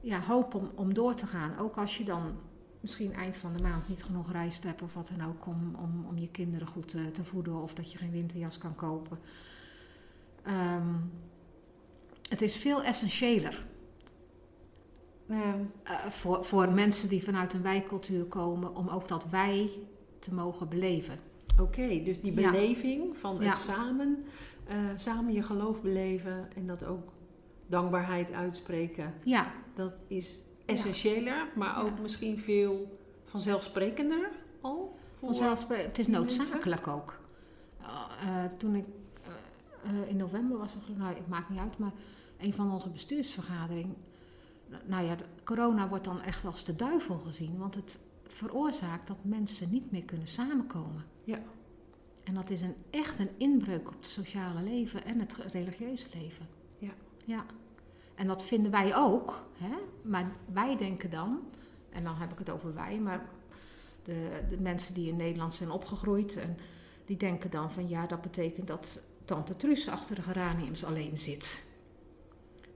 ja, 0.00 0.20
hoop 0.20 0.54
om, 0.54 0.70
om 0.74 0.94
door 0.94 1.14
te 1.14 1.26
gaan. 1.26 1.58
Ook 1.58 1.76
als 1.76 1.98
je 1.98 2.04
dan 2.04 2.36
misschien 2.80 3.12
eind 3.12 3.36
van 3.36 3.52
de 3.52 3.62
maand 3.62 3.88
niet 3.88 4.04
genoeg 4.04 4.32
rijst 4.32 4.62
hebt 4.62 4.82
of 4.82 4.94
wat 4.94 5.10
dan 5.16 5.28
ook 5.28 5.46
om, 5.46 5.74
om, 5.74 6.06
om 6.08 6.18
je 6.18 6.28
kinderen 6.28 6.66
goed 6.66 6.88
te, 6.88 7.10
te 7.10 7.24
voeden 7.24 7.62
of 7.62 7.74
dat 7.74 7.92
je 7.92 7.98
geen 7.98 8.10
winterjas 8.10 8.58
kan 8.58 8.74
kopen. 8.74 9.18
Ehm, 10.42 10.94
het 12.28 12.42
is 12.42 12.56
veel 12.56 12.82
essentiëler 12.82 13.66
Ehm, 15.28 15.58
eh, 15.82 16.06
voor, 16.06 16.44
voor 16.44 16.72
mensen 16.72 17.08
die 17.08 17.22
vanuit 17.24 17.52
een 17.52 17.62
wijkcultuur 17.62 18.24
komen 18.24 18.76
om 18.76 18.88
ook 18.88 19.08
dat 19.08 19.24
wij 19.30 19.70
te 20.18 20.34
mogen 20.34 20.68
beleven. 20.68 21.18
Oké, 21.60 22.02
dus 22.04 22.20
die 22.20 22.40
Ja. 22.40 22.50
beleving 22.50 23.16
van 23.16 23.36
Ja. 23.40 23.46
het 23.48 23.56
samen, 23.56 24.24
eh, 24.66 24.76
samen 24.96 25.32
je 25.32 25.42
geloof 25.42 25.82
beleven 25.82 26.48
en 26.56 26.66
dat 26.66 26.84
ook 26.84 27.12
dankbaarheid 27.66 28.32
uitspreken, 28.32 29.14
Ja, 29.24 29.52
dat 29.74 29.92
is 30.06 30.40
essentiëler, 30.66 31.48
maar 31.54 31.82
ook 31.84 31.98
misschien 32.00 32.38
veel 32.38 32.98
vanzelfsprekender 33.24 34.30
al. 34.60 34.96
vanzelfsprekend. 35.20 35.88
Het 35.88 35.98
is 35.98 36.06
mensen? 36.06 36.38
noodzakelijk 36.38 36.86
ook. 36.86 37.18
Eh, 37.80 38.44
toen 38.56 38.74
ik 38.74 38.84
in 40.06 40.16
november 40.16 40.58
was 40.58 40.72
het, 40.74 40.98
nou 40.98 41.14
het 41.14 41.28
maakt 41.28 41.50
niet 41.50 41.58
uit, 41.58 41.78
maar 41.78 41.92
een 42.38 42.54
van 42.54 42.72
onze 42.72 42.88
bestuursvergaderingen. 42.88 43.96
Nou 44.86 45.04
ja, 45.04 45.16
corona 45.44 45.88
wordt 45.88 46.04
dan 46.04 46.20
echt 46.20 46.44
als 46.44 46.64
de 46.64 46.76
duivel 46.76 47.18
gezien, 47.18 47.58
want 47.58 47.74
het 47.74 47.98
veroorzaakt 48.26 49.06
dat 49.06 49.16
mensen 49.22 49.70
niet 49.70 49.90
meer 49.90 50.02
kunnen 50.02 50.26
samenkomen. 50.26 51.04
Ja. 51.24 51.38
En 52.24 52.34
dat 52.34 52.50
is 52.50 52.62
een, 52.62 52.74
echt 52.90 53.18
een 53.18 53.30
inbreuk 53.36 53.88
op 53.88 53.94
het 53.94 54.06
sociale 54.06 54.62
leven 54.62 55.04
en 55.04 55.20
het 55.20 55.36
religieuze 55.36 56.06
leven. 56.14 56.48
Ja. 56.78 56.92
Ja. 57.24 57.44
En 58.14 58.26
dat 58.26 58.44
vinden 58.44 58.70
wij 58.70 58.96
ook, 58.96 59.46
hè? 59.58 59.74
maar 60.02 60.32
wij 60.52 60.76
denken 60.76 61.10
dan, 61.10 61.40
en 61.90 62.04
dan 62.04 62.14
heb 62.14 62.32
ik 62.32 62.38
het 62.38 62.50
over 62.50 62.74
wij, 62.74 62.98
maar 62.98 63.28
de, 64.02 64.42
de 64.50 64.60
mensen 64.60 64.94
die 64.94 65.08
in 65.08 65.16
Nederland 65.16 65.54
zijn 65.54 65.70
opgegroeid, 65.70 66.36
en 66.36 66.56
die 67.04 67.16
denken 67.16 67.50
dan 67.50 67.72
van 67.72 67.88
ja, 67.88 68.06
dat 68.06 68.22
betekent 68.22 68.66
dat 68.66 69.02
tante 69.24 69.56
Truus 69.56 69.88
achter 69.88 70.14
de 70.14 70.22
geraniums 70.22 70.84
alleen 70.84 71.16
zit. 71.16 71.66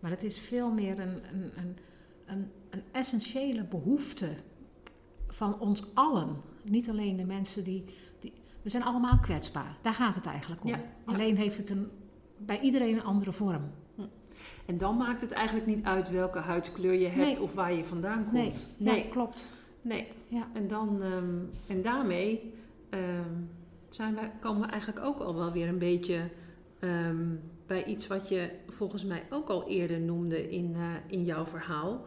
Maar 0.01 0.11
het 0.11 0.23
is 0.23 0.39
veel 0.39 0.71
meer 0.73 0.99
een, 1.01 1.09
een, 1.33 1.51
een, 1.57 1.77
een, 2.27 2.51
een 2.71 2.83
essentiële 2.93 3.63
behoefte 3.65 4.29
van 5.27 5.61
ons 5.61 5.95
allen. 5.95 6.37
Niet 6.63 6.89
alleen 6.89 7.17
de 7.17 7.25
mensen 7.25 7.65
die, 7.65 7.85
die. 8.21 8.33
We 8.63 8.69
zijn 8.69 8.83
allemaal 8.83 9.19
kwetsbaar. 9.19 9.77
Daar 9.83 9.95
gaat 9.95 10.15
het 10.15 10.27
eigenlijk 10.27 10.65
om. 10.65 10.71
Ja, 10.71 10.77
ja. 10.77 10.83
Alleen 11.15 11.37
heeft 11.37 11.57
het 11.57 11.71
een, 11.71 11.89
bij 12.37 12.61
iedereen 12.61 12.95
een 12.95 13.05
andere 13.05 13.33
vorm. 13.33 13.63
En 14.67 14.79
dan 14.79 14.97
maakt 14.97 15.21
het 15.21 15.31
eigenlijk 15.33 15.67
niet 15.67 15.85
uit 15.85 16.11
welke 16.11 16.39
huidskleur 16.39 16.93
je 16.95 17.07
hebt 17.07 17.17
Nee. 17.27 17.43
of 17.43 17.55
waar 17.55 17.73
je 17.73 17.85
vandaan 17.85 18.23
komt. 18.23 18.33
Nee, 18.33 18.53
nee. 18.77 19.05
ja, 19.05 19.11
klopt. 19.11 19.57
nee. 19.83 20.09
Ja. 20.27 20.49
En, 20.53 20.69
dan, 20.69 21.03
ehm, 21.03 21.37
en 21.69 21.83
daarmee 21.83 22.55
ehm, 22.91 23.33
zijn 23.89 24.15
wij, 24.15 24.33
komen 24.41 24.61
we 24.63 24.67
eigenlijk 24.73 25.07
ook 25.07 25.19
al 25.19 25.35
wel 25.35 25.53
weer 25.53 25.69
een 25.69 25.79
beetje 25.79 26.21
ehm, 26.79 27.27
bij 27.69 27.85
iets 27.85 28.07
wat 28.07 28.29
je 28.29 28.51
volgens 28.69 29.05
mij 29.05 29.23
ook 29.31 29.49
al 29.49 29.69
eerder 29.69 30.01
noemde 30.01 30.51
in, 30.51 30.75
eh, 30.77 30.83
in 31.07 31.25
jouw 31.25 31.47
verhaal. 31.47 32.03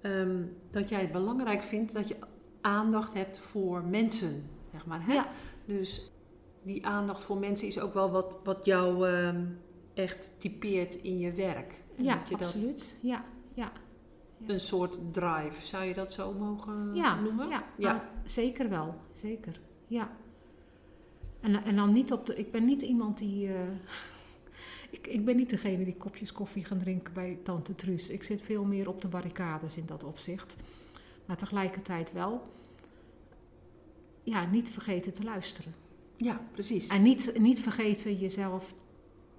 Ehm, 0.00 0.42
dat 0.70 0.88
jij 0.88 1.00
het 1.00 1.12
belangrijk 1.12 1.62
vindt 1.62 1.94
dat 1.94 2.08
je 2.08 2.16
aandacht 2.60 3.14
hebt 3.14 3.38
voor 3.38 3.84
mensen, 3.84 4.42
zeg 4.72 4.86
maar. 4.86 5.06
Hè? 5.06 5.12
Ja. 5.14 5.26
Dus 5.66 6.10
die 6.62 6.86
aandacht 6.86 7.24
voor 7.24 7.36
mensen 7.38 7.66
is 7.66 7.80
ook 7.80 7.94
wel 7.94 8.10
wat, 8.10 8.38
wat 8.44 8.64
jou 8.64 9.08
ehm, 9.08 9.44
echt 9.94 10.34
typeert 10.38 10.94
in 10.94 11.18
je 11.18 11.32
werk. 11.32 11.74
En 11.96 12.04
Ja, 12.04 12.16
dat 12.16 12.28
je 12.28 12.36
dat 12.36 12.46
absoluut. 12.46 12.98
Ja, 13.00 13.24
ja. 13.54 13.72
een 14.46 14.60
soort 14.60 14.98
drive, 15.12 15.66
zou 15.66 15.84
je 15.84 15.94
dat 15.94 16.12
zo 16.12 16.32
mogen 16.32 16.94
ja, 16.94 17.20
noemen? 17.20 17.48
Ja, 17.48 17.64
Ja. 17.76 17.92
nou, 17.92 18.02
zeker 18.24 18.68
wel. 18.68 18.94
Zeker. 19.12 19.60
Ja. 19.86 20.10
En, 21.40 21.64
en 21.64 21.76
dan 21.76 21.92
niet 21.92 22.12
op 22.12 22.26
de. 22.26 22.34
Ik 22.34 22.50
ben 22.52 22.64
niet 22.64 22.82
iemand 22.82 23.18
die. 23.18 23.48
eh, 23.48 23.60
ik, 24.90 25.06
ik 25.06 25.24
ben 25.24 25.36
niet 25.36 25.50
degene 25.50 25.84
die 25.84 25.96
kopjes 25.96 26.32
koffie 26.32 26.64
gaan 26.64 26.78
drinken 26.78 27.12
bij 27.12 27.38
Tante 27.42 27.74
Truus. 27.74 28.08
Ik 28.08 28.22
zit 28.22 28.42
veel 28.42 28.64
meer 28.64 28.88
op 28.88 29.00
de 29.00 29.08
barricades 29.08 29.76
in 29.76 29.86
dat 29.86 30.04
opzicht. 30.04 30.56
Maar 31.24 31.36
tegelijkertijd 31.36 32.12
wel. 32.12 32.42
Ja, 34.22 34.46
niet 34.46 34.70
vergeten 34.70 35.12
te 35.12 35.22
luisteren. 35.22 35.74
Ja, 36.16 36.40
precies. 36.52 36.86
En 36.86 37.02
niet, 37.02 37.38
niet 37.38 37.60
vergeten 37.60 38.18
jezelf 38.18 38.74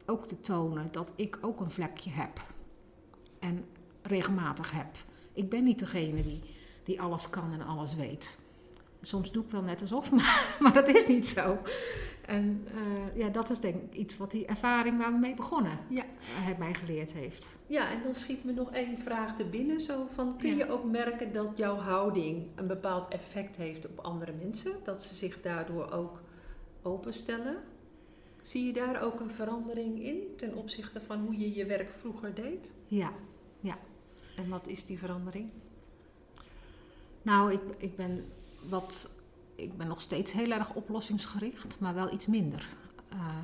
ook 0.06 0.28
te 0.28 0.40
tonen 0.40 0.88
dat 0.92 1.14
ik 1.16 1.38
ook 1.42 1.60
een 1.60 1.72
vlekje 1.72 2.10
heb. 2.10 2.42
En 3.40 3.66
regelmatig 4.02 4.72
heb. 4.72 4.88
Ik 5.34 5.50
ben 5.50 5.64
niet 5.64 5.80
degene 5.80 6.24
die, 6.24 6.42
die 6.84 7.02
alles 7.02 7.30
kan 7.30 7.54
en 7.54 7.62
alles 7.62 7.96
weet. 7.96 8.38
Soms 9.02 9.32
doe 9.32 9.44
ik 9.44 9.52
wel 9.52 9.62
net 9.62 9.82
alsof, 9.82 10.12
maar, 10.18 10.58
maar 10.60 10.74
dat 10.74 10.88
is 10.88 11.08
niet 11.08 11.28
zo. 11.28 11.58
En 12.30 12.68
eh, 12.74 13.18
ja, 13.18 13.30
dat 13.30 13.50
is 13.50 13.60
denk 13.60 13.76
ik 13.84 13.94
iets 13.98 14.18
wat 14.18 14.32
die 14.32 14.46
ervaring 14.46 14.98
waar 14.98 15.12
we 15.12 15.18
mee 15.20 15.34
begonnen 15.36 15.80
Ja. 15.88 16.04
eh, 16.48 16.58
mij 16.58 16.74
geleerd 16.74 17.14
heeft. 17.14 17.58
Ja, 17.68 17.92
en 17.92 18.02
dan 18.04 18.16
schiet 18.16 18.44
me 18.44 18.52
nog 18.52 18.72
één 18.72 18.98
vraag 19.00 19.36
te 19.36 19.46
binnen. 19.46 19.82
Zo 19.82 20.08
van, 20.14 20.38
kun 20.38 20.50
Ja. 20.50 20.56
je 20.56 20.70
ook 20.72 20.84
merken 20.84 21.34
dat 21.34 21.48
jouw 21.58 21.76
houding 21.76 22.48
een 22.56 22.68
bepaald 22.68 23.08
effect 23.08 23.56
heeft 23.56 23.86
op 23.88 24.00
andere 24.00 24.32
mensen? 24.44 24.72
Dat 24.84 25.04
ze 25.04 25.16
zich 25.16 25.42
daardoor 25.42 25.92
ook 25.92 26.22
openstellen? 26.82 27.56
Zie 28.44 28.66
je 28.66 28.74
daar 28.74 29.02
ook 29.04 29.20
een 29.20 29.32
verandering 29.32 30.04
in 30.04 30.18
ten 30.38 30.56
opzichte 30.56 31.02
van 31.06 31.20
hoe 31.26 31.38
je 31.40 31.54
je 31.56 31.66
werk 31.66 31.90
vroeger 32.00 32.34
deed? 32.36 32.72
Ja. 32.88 33.12
En 34.36 34.50
wat 34.50 34.68
is 34.68 34.86
die 34.86 34.98
verandering? 35.00 35.50
Nou, 37.22 37.52
ik, 37.54 37.60
ik 37.78 37.96
ben 37.96 38.26
wat. 38.70 39.10
Ik 39.62 39.78
ben 39.78 39.88
nog 39.88 40.02
steeds 40.02 40.32
heel 40.32 40.52
erg 40.52 40.74
oplossingsgericht, 40.74 41.80
maar 41.80 41.94
wel 41.94 42.14
iets 42.14 42.26
minder. 42.26 42.68
Eh, 43.10 43.36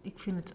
ik 0.00 0.18
vind 0.18 0.36
het 0.36 0.54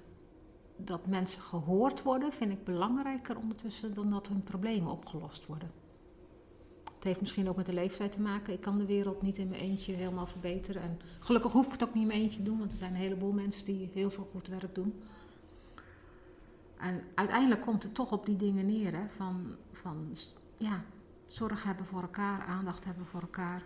dat 0.75 1.08
mensen 1.08 1.41
gehoord 1.41 2.03
worden, 2.03 2.32
vind 2.32 2.51
ik 2.51 2.63
belangrijker 2.63 3.38
ondertussen 3.38 3.93
dan 3.93 4.10
dat 4.10 4.27
hun 4.27 4.43
problemen 4.43 4.91
opgelost 4.91 5.45
worden. 5.45 5.71
Het 6.95 7.03
heeft 7.03 7.21
misschien 7.21 7.49
ook 7.49 7.55
met 7.55 7.65
de 7.65 7.73
leeftijd 7.73 8.12
te 8.12 8.21
maken. 8.21 8.53
Ik 8.53 8.62
kan 8.62 8.77
de 8.77 8.86
wereld 8.86 9.21
niet 9.21 9.38
in 9.38 9.49
mijn 9.49 9.62
eentje 9.62 9.93
helemaal 9.93 10.27
verbeteren. 10.27 10.82
En 10.82 10.99
gelukkig 11.19 11.51
hoef 11.51 11.65
ik 11.65 11.71
het 11.71 11.84
ook 11.84 11.93
niet 11.93 12.01
in 12.01 12.08
mijn 12.08 12.19
eentje 12.19 12.38
te 12.38 12.43
doen, 12.43 12.58
want 12.58 12.71
er 12.71 12.77
zijn 12.77 12.91
een 12.91 12.99
heleboel 12.99 13.32
mensen 13.32 13.65
die 13.65 13.89
heel 13.93 14.10
veel 14.10 14.29
goed 14.32 14.47
werk 14.47 14.75
doen. 14.75 15.01
En 16.77 17.03
uiteindelijk 17.15 17.62
komt 17.62 17.84
het 17.84 17.93
toch 17.93 18.12
op 18.12 18.25
die 18.25 18.36
dingen 18.36 18.65
neer, 18.65 18.93
hè, 18.93 19.10
van, 19.10 19.55
van 19.71 20.15
ja, 20.58 20.84
zorg 21.27 21.63
hebben 21.63 21.86
voor 21.86 22.01
elkaar, 22.01 22.41
aandacht 22.41 22.86
hebben 22.86 23.05
voor 23.05 23.21
elkaar. 23.21 23.63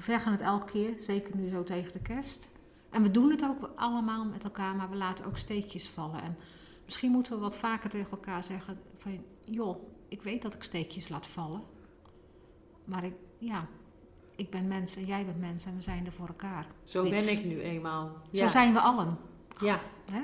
We 0.00 0.06
zeggen 0.06 0.32
het 0.32 0.40
elke 0.40 0.72
keer, 0.72 0.94
zeker 0.98 1.36
nu 1.36 1.48
zo 1.50 1.62
tegen 1.64 1.92
de 1.92 1.98
kerst. 1.98 2.50
En 2.90 3.02
we 3.02 3.10
doen 3.10 3.30
het 3.30 3.44
ook 3.44 3.70
allemaal 3.76 4.24
met 4.24 4.44
elkaar, 4.44 4.76
maar 4.76 4.90
we 4.90 4.96
laten 4.96 5.24
ook 5.24 5.36
steekjes 5.36 5.88
vallen. 5.88 6.22
En 6.22 6.36
misschien 6.84 7.10
moeten 7.10 7.32
we 7.32 7.38
wat 7.38 7.56
vaker 7.56 7.90
tegen 7.90 8.10
elkaar 8.10 8.44
zeggen 8.44 8.78
van, 8.96 9.22
joh, 9.44 9.82
ik 10.08 10.22
weet 10.22 10.42
dat 10.42 10.54
ik 10.54 10.62
steekjes 10.62 11.08
laat 11.08 11.26
vallen. 11.26 11.62
Maar 12.84 13.04
ik, 13.04 13.14
ja, 13.38 13.66
ik 14.36 14.50
ben 14.50 14.68
mens 14.68 14.96
en 14.96 15.04
jij 15.04 15.24
bent 15.24 15.40
mens 15.40 15.64
en 15.66 15.74
we 15.74 15.80
zijn 15.80 16.06
er 16.06 16.12
voor 16.12 16.28
elkaar. 16.28 16.66
Zo 16.84 17.02
Niks. 17.02 17.24
ben 17.24 17.38
ik 17.38 17.44
nu 17.44 17.60
eenmaal. 17.60 18.16
Zo 18.32 18.48
zijn 18.48 18.72
we 18.72 18.80
allen. 18.80 19.18
Ja, 19.60 19.80
Hè? 20.12 20.22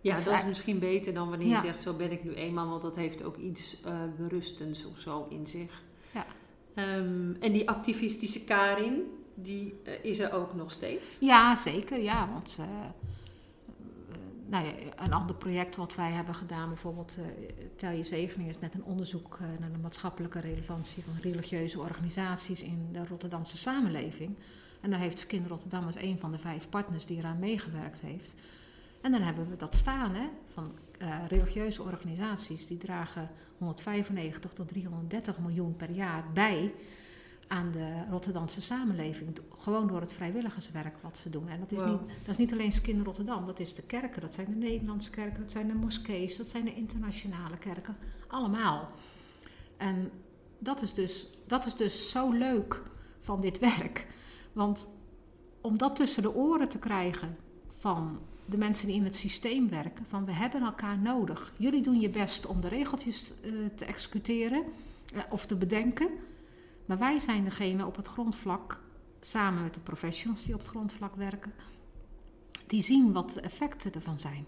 ja 0.00 0.10
Dat 0.10 0.18
is 0.18 0.24
dat 0.24 0.34
is 0.34 0.44
misschien 0.44 0.78
beter 0.78 1.14
dan 1.14 1.28
wanneer 1.28 1.48
Ja. 1.48 1.54
je 1.56 1.66
zegt 1.66 1.80
zo 1.82 1.94
ben 1.94 2.12
ik 2.12 2.24
nu 2.24 2.34
eenmaal, 2.34 2.68
want 2.68 2.82
dat 2.82 2.96
heeft 2.96 3.22
ook 3.22 3.36
iets 3.36 3.82
eh, 3.82 4.00
berustends 4.16 4.84
of 4.86 4.98
zo 4.98 5.26
in 5.28 5.46
zich. 5.46 5.82
Ehm, 6.74 7.32
en 7.40 7.52
die 7.52 7.68
activistische 7.68 8.44
Karin, 8.44 9.02
die 9.34 9.74
eh, 9.84 10.04
is 10.04 10.18
er 10.18 10.32
ook 10.32 10.54
nog 10.54 10.70
steeds. 10.70 11.06
Ja, 11.20 11.54
zeker. 11.54 12.00
Ja, 12.00 12.28
want 12.32 12.56
eh, 12.60 12.66
nou 14.46 14.66
ja, 14.66 14.72
een 14.96 15.12
ander 15.12 15.36
project 15.36 15.76
wat 15.76 15.94
wij 15.94 16.10
hebben 16.10 16.34
gedaan, 16.34 16.68
bijvoorbeeld 16.68 17.18
Tel 17.76 17.90
je 17.90 18.04
Zegening, 18.04 18.48
is 18.48 18.58
net 18.58 18.74
een 18.74 18.84
onderzoek 18.84 19.38
naar 19.60 19.72
de 19.72 19.78
maatschappelijke 19.78 20.40
relevantie 20.40 21.02
van 21.02 21.14
religieuze 21.22 21.80
organisaties 21.80 22.62
in 22.62 22.88
de 22.92 23.06
Rotterdamse 23.06 23.56
samenleving. 23.56 24.36
En 24.80 24.90
daar 24.90 24.98
heeft 24.98 25.26
Kind 25.26 25.46
Rotterdam 25.46 25.86
als 25.86 25.96
een 25.96 26.18
van 26.18 26.32
de 26.32 26.38
vijf 26.38 26.68
partners 26.68 27.06
die 27.06 27.18
eraan 27.18 27.38
meegewerkt 27.38 28.00
heeft. 28.00 28.34
En 29.02 29.12
dan 29.12 29.20
hebben 29.20 29.50
we 29.50 29.56
dat 29.56 29.74
staan, 29.76 30.14
hè, 30.14 30.28
van 30.52 30.72
uh, 31.02 31.16
religieuze 31.28 31.82
organisaties 31.82 32.66
die 32.66 32.78
dragen 32.78 33.30
195 33.58 34.52
tot 34.52 34.68
330 34.68 35.38
miljoen 35.38 35.76
per 35.76 35.90
jaar 35.90 36.24
bij 36.34 36.74
aan 37.48 37.72
de 37.72 38.04
Rotterdamse 38.10 38.60
samenleving. 38.62 39.38
Gewoon 39.58 39.86
door 39.86 40.00
het 40.00 40.12
vrijwilligerswerk 40.12 40.96
wat 41.00 41.18
ze 41.18 41.30
doen. 41.30 41.48
En 41.48 41.60
dat 41.60 41.72
is, 41.72 41.78
Wow. 41.80 41.90
niet, 41.90 42.00
dat 42.18 42.28
is 42.28 42.36
niet 42.36 42.52
alleen 42.52 42.72
Skin 42.72 43.04
Rotterdam, 43.04 43.46
dat 43.46 43.60
is 43.60 43.74
de 43.74 43.82
kerken, 43.82 44.20
dat 44.20 44.34
zijn 44.34 44.46
de 44.46 44.56
Nederlandse 44.56 45.10
kerken, 45.10 45.42
dat 45.42 45.50
zijn 45.50 45.66
de 45.66 45.74
moskees, 45.74 46.36
dat 46.36 46.48
zijn 46.48 46.64
de 46.64 46.74
internationale 46.74 47.58
kerken. 47.58 47.96
Allemaal. 48.28 48.90
En 49.76 50.10
dat 50.58 50.82
is 50.82 50.92
dus, 50.94 51.28
dat 51.46 51.66
is 51.66 51.74
dus 51.74 52.10
zo 52.10 52.30
leuk 52.30 52.82
van 53.20 53.40
dit 53.40 53.58
werk. 53.78 54.06
Want 54.52 54.88
om 55.60 55.78
dat 55.78 55.96
tussen 55.96 56.22
de 56.22 56.34
oren 56.34 56.68
te 56.68 56.78
krijgen 56.78 57.36
van 57.78 58.18
de 58.44 58.58
mensen 58.58 58.86
die 58.86 58.96
in 58.96 59.04
het 59.04 59.16
systeem 59.16 59.68
werken, 59.68 60.04
van 60.06 60.24
we 60.24 60.32
hebben 60.32 60.62
elkaar 60.62 60.98
nodig. 60.98 61.52
Jullie 61.56 61.82
doen 61.82 62.00
je 62.00 62.10
best 62.10 62.46
om 62.46 62.60
de 62.60 62.68
regeltjes 62.68 63.34
eh, 63.40 63.52
te 63.74 63.84
executeren 63.84 64.62
eh, 65.14 65.22
of 65.30 65.46
te 65.46 65.56
bedenken. 65.56 66.08
Maar 66.86 66.98
wij 66.98 67.18
zijn 67.18 67.44
degene 67.44 67.86
op 67.86 67.96
het 67.96 68.08
grondvlak, 68.08 68.80
samen 69.20 69.62
met 69.62 69.74
de 69.74 69.80
professionals 69.80 70.44
die 70.44 70.54
op 70.54 70.60
het 70.60 70.68
grondvlak 70.68 71.16
werken, 71.16 71.52
die 72.66 72.82
zien 72.82 73.12
wat 73.12 73.32
de 73.32 73.40
effecten 73.40 73.92
ervan 73.92 74.18
zijn. 74.18 74.44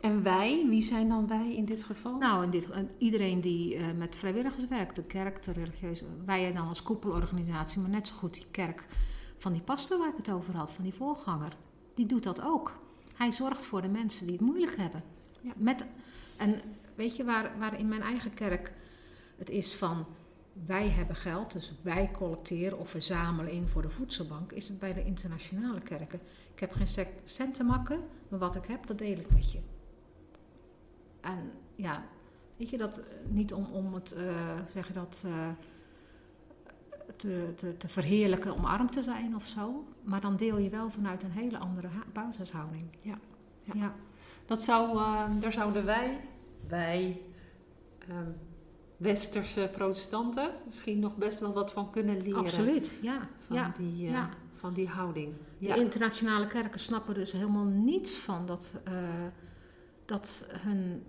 En 0.00 0.22
wij, 0.22 0.66
wie 0.68 0.82
zijn 0.82 1.08
dan 1.08 1.26
wij 1.26 1.54
in 1.54 1.64
dit 1.64 1.82
geval? 1.82 2.16
Nou, 2.16 2.44
en 2.44 2.50
dit, 2.50 2.70
en 2.70 2.90
iedereen 2.98 3.40
die 3.40 3.74
eh, 3.76 3.84
met 3.96 4.16
vrijwilligers 4.16 4.68
werkt, 4.68 4.96
de 4.96 5.04
kerk, 5.04 5.42
de 5.42 5.52
religieuze, 5.52 6.04
wij 6.24 6.52
dan 6.52 6.68
als 6.68 6.82
koepelorganisatie, 6.82 7.80
maar 7.80 7.90
net 7.90 8.06
zo 8.06 8.14
goed 8.14 8.34
die 8.34 8.46
kerk 8.50 8.86
van 9.38 9.52
die 9.52 9.62
pastor 9.62 9.98
waar 9.98 10.08
ik 10.08 10.16
het 10.16 10.30
over 10.30 10.56
had, 10.56 10.70
van 10.70 10.84
die 10.84 10.94
voorganger, 10.94 11.56
die 11.94 12.06
doet 12.06 12.22
dat 12.22 12.42
ook. 12.42 12.78
Hij 13.20 13.30
zorgt 13.30 13.64
voor 13.64 13.82
de 13.82 13.88
mensen 13.88 14.26
die 14.26 14.36
het 14.36 14.44
moeilijk 14.44 14.76
hebben. 14.76 15.02
Ja. 15.40 15.52
Met, 15.56 15.84
en 16.36 16.60
weet 16.94 17.16
je 17.16 17.24
waar, 17.24 17.58
waar 17.58 17.78
in 17.78 17.88
mijn 17.88 18.02
eigen 18.02 18.34
kerk 18.34 18.72
het 19.36 19.50
is 19.50 19.74
van 19.74 20.06
wij 20.66 20.88
hebben 20.88 21.16
geld, 21.16 21.52
dus 21.52 21.72
wij 21.82 22.10
collecteren 22.12 22.78
of 22.78 22.90
verzamelen 22.90 23.52
in 23.52 23.68
voor 23.68 23.82
de 23.82 23.90
voedselbank, 23.90 24.52
is 24.52 24.68
het 24.68 24.78
bij 24.78 24.92
de 24.92 25.04
internationale 25.04 25.80
kerken. 25.80 26.20
Ik 26.54 26.60
heb 26.60 26.72
geen 26.72 27.08
cent- 27.24 27.54
te 27.54 27.64
makken, 27.64 28.00
maar 28.28 28.38
wat 28.38 28.56
ik 28.56 28.64
heb, 28.66 28.86
dat 28.86 28.98
deel 28.98 29.18
ik 29.18 29.34
met 29.34 29.52
je. 29.52 29.60
En 31.20 31.52
ja, 31.74 32.04
weet 32.56 32.70
je 32.70 32.78
dat 32.78 32.98
eh, 32.98 33.04
niet 33.26 33.52
om, 33.52 33.64
om 33.64 33.94
het, 33.94 34.12
eh, 34.12 34.58
zeg 34.72 34.86
je 34.86 34.92
dat, 34.92 35.22
eh, 35.26 35.48
te, 37.20 37.52
te, 37.56 37.76
te 37.76 37.88
verheerlijken 37.88 38.54
om 38.54 38.64
arm 38.64 38.90
te 38.90 39.02
zijn 39.02 39.34
of 39.34 39.46
zo, 39.46 39.84
maar 40.02 40.20
dan 40.20 40.36
deel 40.36 40.58
je 40.58 40.68
wel 40.68 40.90
vanuit 40.90 41.22
een 41.22 41.30
hele 41.30 41.58
andere 41.58 41.88
basishouding. 42.12 42.84
Ja, 43.00 43.18
ja. 43.64 43.72
ja. 43.74 43.94
Dat 44.46 44.62
zou, 44.62 44.98
eh, 44.98 45.24
daar 45.40 45.52
zouden 45.52 45.84
wij, 45.84 46.20
wij, 46.68 47.20
ehm, 48.08 48.30
westerse 48.96 49.70
protestanten, 49.72 50.50
misschien 50.66 50.98
nog 50.98 51.16
best 51.16 51.38
wel 51.38 51.52
wat 51.52 51.72
van 51.72 51.90
kunnen 51.90 52.22
leren. 52.22 52.38
absoluut. 52.38 52.98
Ja, 53.02 53.28
Van, 53.46 53.56
ja. 53.56 53.72
die, 53.78 54.06
eh, 54.06 54.12
ja. 54.12 54.30
van 54.54 54.74
die 54.74 54.88
houding. 54.88 55.32
De 55.58 55.76
internationale 55.76 56.46
kerken 56.46 56.80
snappen 56.80 57.14
dus 57.14 57.32
helemaal 57.32 57.64
niets 57.64 58.16
van 58.16 58.46
dat, 58.46 58.80
eh, 58.84 58.94
dat 60.04 60.46
hun, 60.50 61.02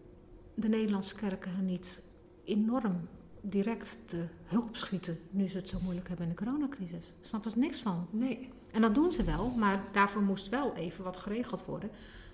de 0.53 0.67
Nederlandse 0.67 1.15
kerken 1.15 1.51
hun 1.51 1.65
niet 1.65 2.03
enorm 2.43 3.07
direct 3.41 3.97
de 4.07 4.25
hulp 4.43 4.75
schieten 4.75 5.19
nu 5.29 5.47
ze 5.47 5.57
het 5.57 5.69
zo 5.69 5.77
moeilijk 5.81 6.07
hebben 6.07 6.25
in 6.27 6.31
de 6.35 6.43
coronacrisis. 6.43 7.05
Daar 7.05 7.27
snappen 7.27 7.51
ze 7.51 7.59
niks 7.59 7.81
van. 7.81 8.07
Nee, 8.09 8.49
En 8.71 8.81
dat 8.81 8.95
doen 8.95 9.11
ze 9.11 9.23
wel, 9.23 9.49
maar 9.49 9.83
daarvoor 9.91 10.21
moest 10.21 10.49
wel 10.49 10.73
even 10.75 11.03
wat 11.03 11.17
geregeld 11.17 11.65
worden. 11.65 11.89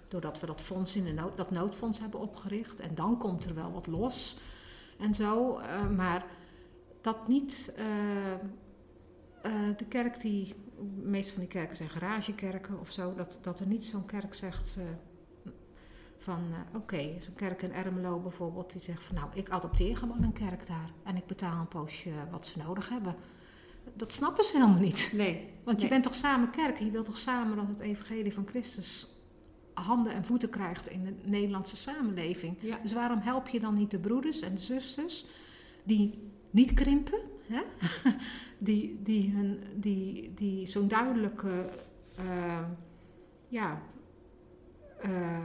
Doordat 0.08 0.40
we 0.40 0.46
dat 0.46 0.62
fonds 0.62 0.96
in 0.96 1.04
de 1.04 1.14
nood, 1.14 1.38
dat 1.38 1.52
noodfonds 1.52 2.00
hebben 2.00 2.20
opgericht. 2.20 2.80
En 2.80 2.96
dan 2.96 3.18
komt 3.18 3.46
er 3.46 3.56
wel 3.56 3.72
wat 3.72 3.88
los 3.88 4.38
en 5.00 5.14
zo. 5.14 5.58
eh, 5.58 5.90
maar 5.90 6.26
dat 7.02 7.28
niet. 7.28 7.74
eh, 7.76 8.34
eh, 8.34 9.78
de 9.78 9.86
kerk 9.86 10.22
die. 10.22 10.54
De 11.04 11.08
meeste 11.08 11.32
van 11.34 11.42
die 11.42 11.52
kerken 11.52 11.76
zijn 11.76 11.90
garagekerken 11.90 12.80
of 12.80 12.92
zo. 12.92 13.14
Dat, 13.16 13.40
dat 13.42 13.60
er 13.60 13.68
niet 13.68 13.86
zo'n 13.86 14.06
kerk 14.06 14.34
zegt. 14.34 14.78
Van 16.18 16.40
eh, 16.52 16.76
oké, 16.80 17.16
zo'n 17.20 17.34
kerk 17.36 17.62
in 17.62 17.74
Ermelo 17.74 18.20
bijvoorbeeld, 18.20 18.72
die 18.72 18.82
zegt 18.82 19.04
van 19.04 19.16
nou, 19.16 19.28
ik 19.34 19.50
adopteer 19.50 19.98
gewoon 19.98 20.24
een 20.24 20.34
kerk 20.34 20.68
daar 20.68 20.92
en 21.04 21.16
ik 21.16 21.26
betaal 21.26 21.60
een 21.60 21.68
poosje 21.68 22.10
wat 22.32 22.48
ze 22.48 22.58
nodig 22.60 22.90
hebben. 22.90 23.16
Dat 23.94 24.14
snappen 24.14 24.44
ze 24.44 24.58
helemaal 24.58 24.80
niet. 24.82 25.12
nee. 25.16 25.50
Want 25.64 25.78
je 25.78 25.82
Nee. 25.82 25.90
bent 25.92 26.04
toch 26.04 26.16
samen 26.16 26.50
kerk 26.50 26.80
en 26.80 26.86
je 26.86 26.92
wilt 26.92 27.06
toch 27.06 27.18
samen 27.18 27.56
dat 27.58 27.68
het 27.68 27.80
evangelie 27.80 28.34
van 28.34 28.48
Christus 28.48 29.08
handen 29.74 30.14
en 30.14 30.24
voeten 30.26 30.50
krijgt 30.50 30.88
in 30.90 31.04
de 31.04 31.14
Nederlandse 31.30 31.76
samenleving. 31.78 32.58
Ja. 32.60 32.80
Dus 32.82 32.94
waarom 32.94 33.20
help 33.20 33.48
je 33.48 33.60
dan 33.60 33.74
niet 33.74 33.92
de 33.92 34.00
broeders 34.00 34.42
en 34.42 34.56
de 34.56 34.62
zusters 34.62 35.26
die 35.84 36.32
niet 36.50 36.74
krimpen, 36.74 37.20
hè? 37.42 37.62
die, 38.58 39.00
die, 39.04 39.32
hun, 39.32 39.64
die, 39.76 40.34
die 40.34 40.66
zo'n 40.68 40.88
duidelijke 40.88 41.70
eh, 42.16 42.66
ja, 43.48 43.82
eh, 45.00 45.38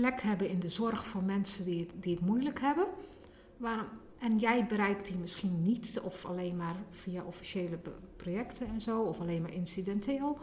plek 0.00 0.20
hebben 0.22 0.48
in 0.48 0.58
de 0.60 0.68
zorg 0.68 1.06
voor 1.06 1.22
mensen 1.22 1.64
die 1.64 1.80
het, 1.80 2.02
die 2.02 2.14
het 2.14 2.24
moeilijk 2.26 2.60
hebben. 2.60 2.86
Waarom, 3.56 3.86
en 4.18 4.38
jij 4.38 4.66
bereikt 4.66 5.06
die 5.06 5.16
misschien 5.16 5.62
niet, 5.62 6.00
of 6.02 6.24
alleen 6.24 6.56
maar 6.56 6.74
via 6.90 7.22
officiële 7.22 7.78
projecten 8.16 8.66
en 8.66 8.80
zo, 8.80 9.00
of 9.02 9.20
alleen 9.20 9.42
maar 9.42 9.52
incidenteel. 9.52 10.38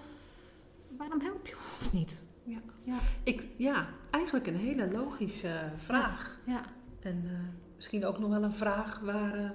Waarom 0.98 1.22
help 1.22 1.48
je 1.48 1.56
ons 1.80 1.92
niet? 1.92 2.26
Ja. 2.44 2.58
Ja, 2.84 2.98
Ik, 3.24 3.48
ja, 3.58 3.88
eigenlijk 4.12 4.48
een 4.48 4.56
hele 4.56 4.92
logische 4.92 5.72
vraag. 5.78 6.38
ja. 6.46 6.62
En 7.00 7.22
eh, 7.26 7.32
misschien 7.76 8.06
ook 8.06 8.20
nog 8.20 8.30
wel 8.30 8.44
een 8.44 8.54
vraag 8.54 9.00
waar 9.00 9.34
eh, 9.34 9.50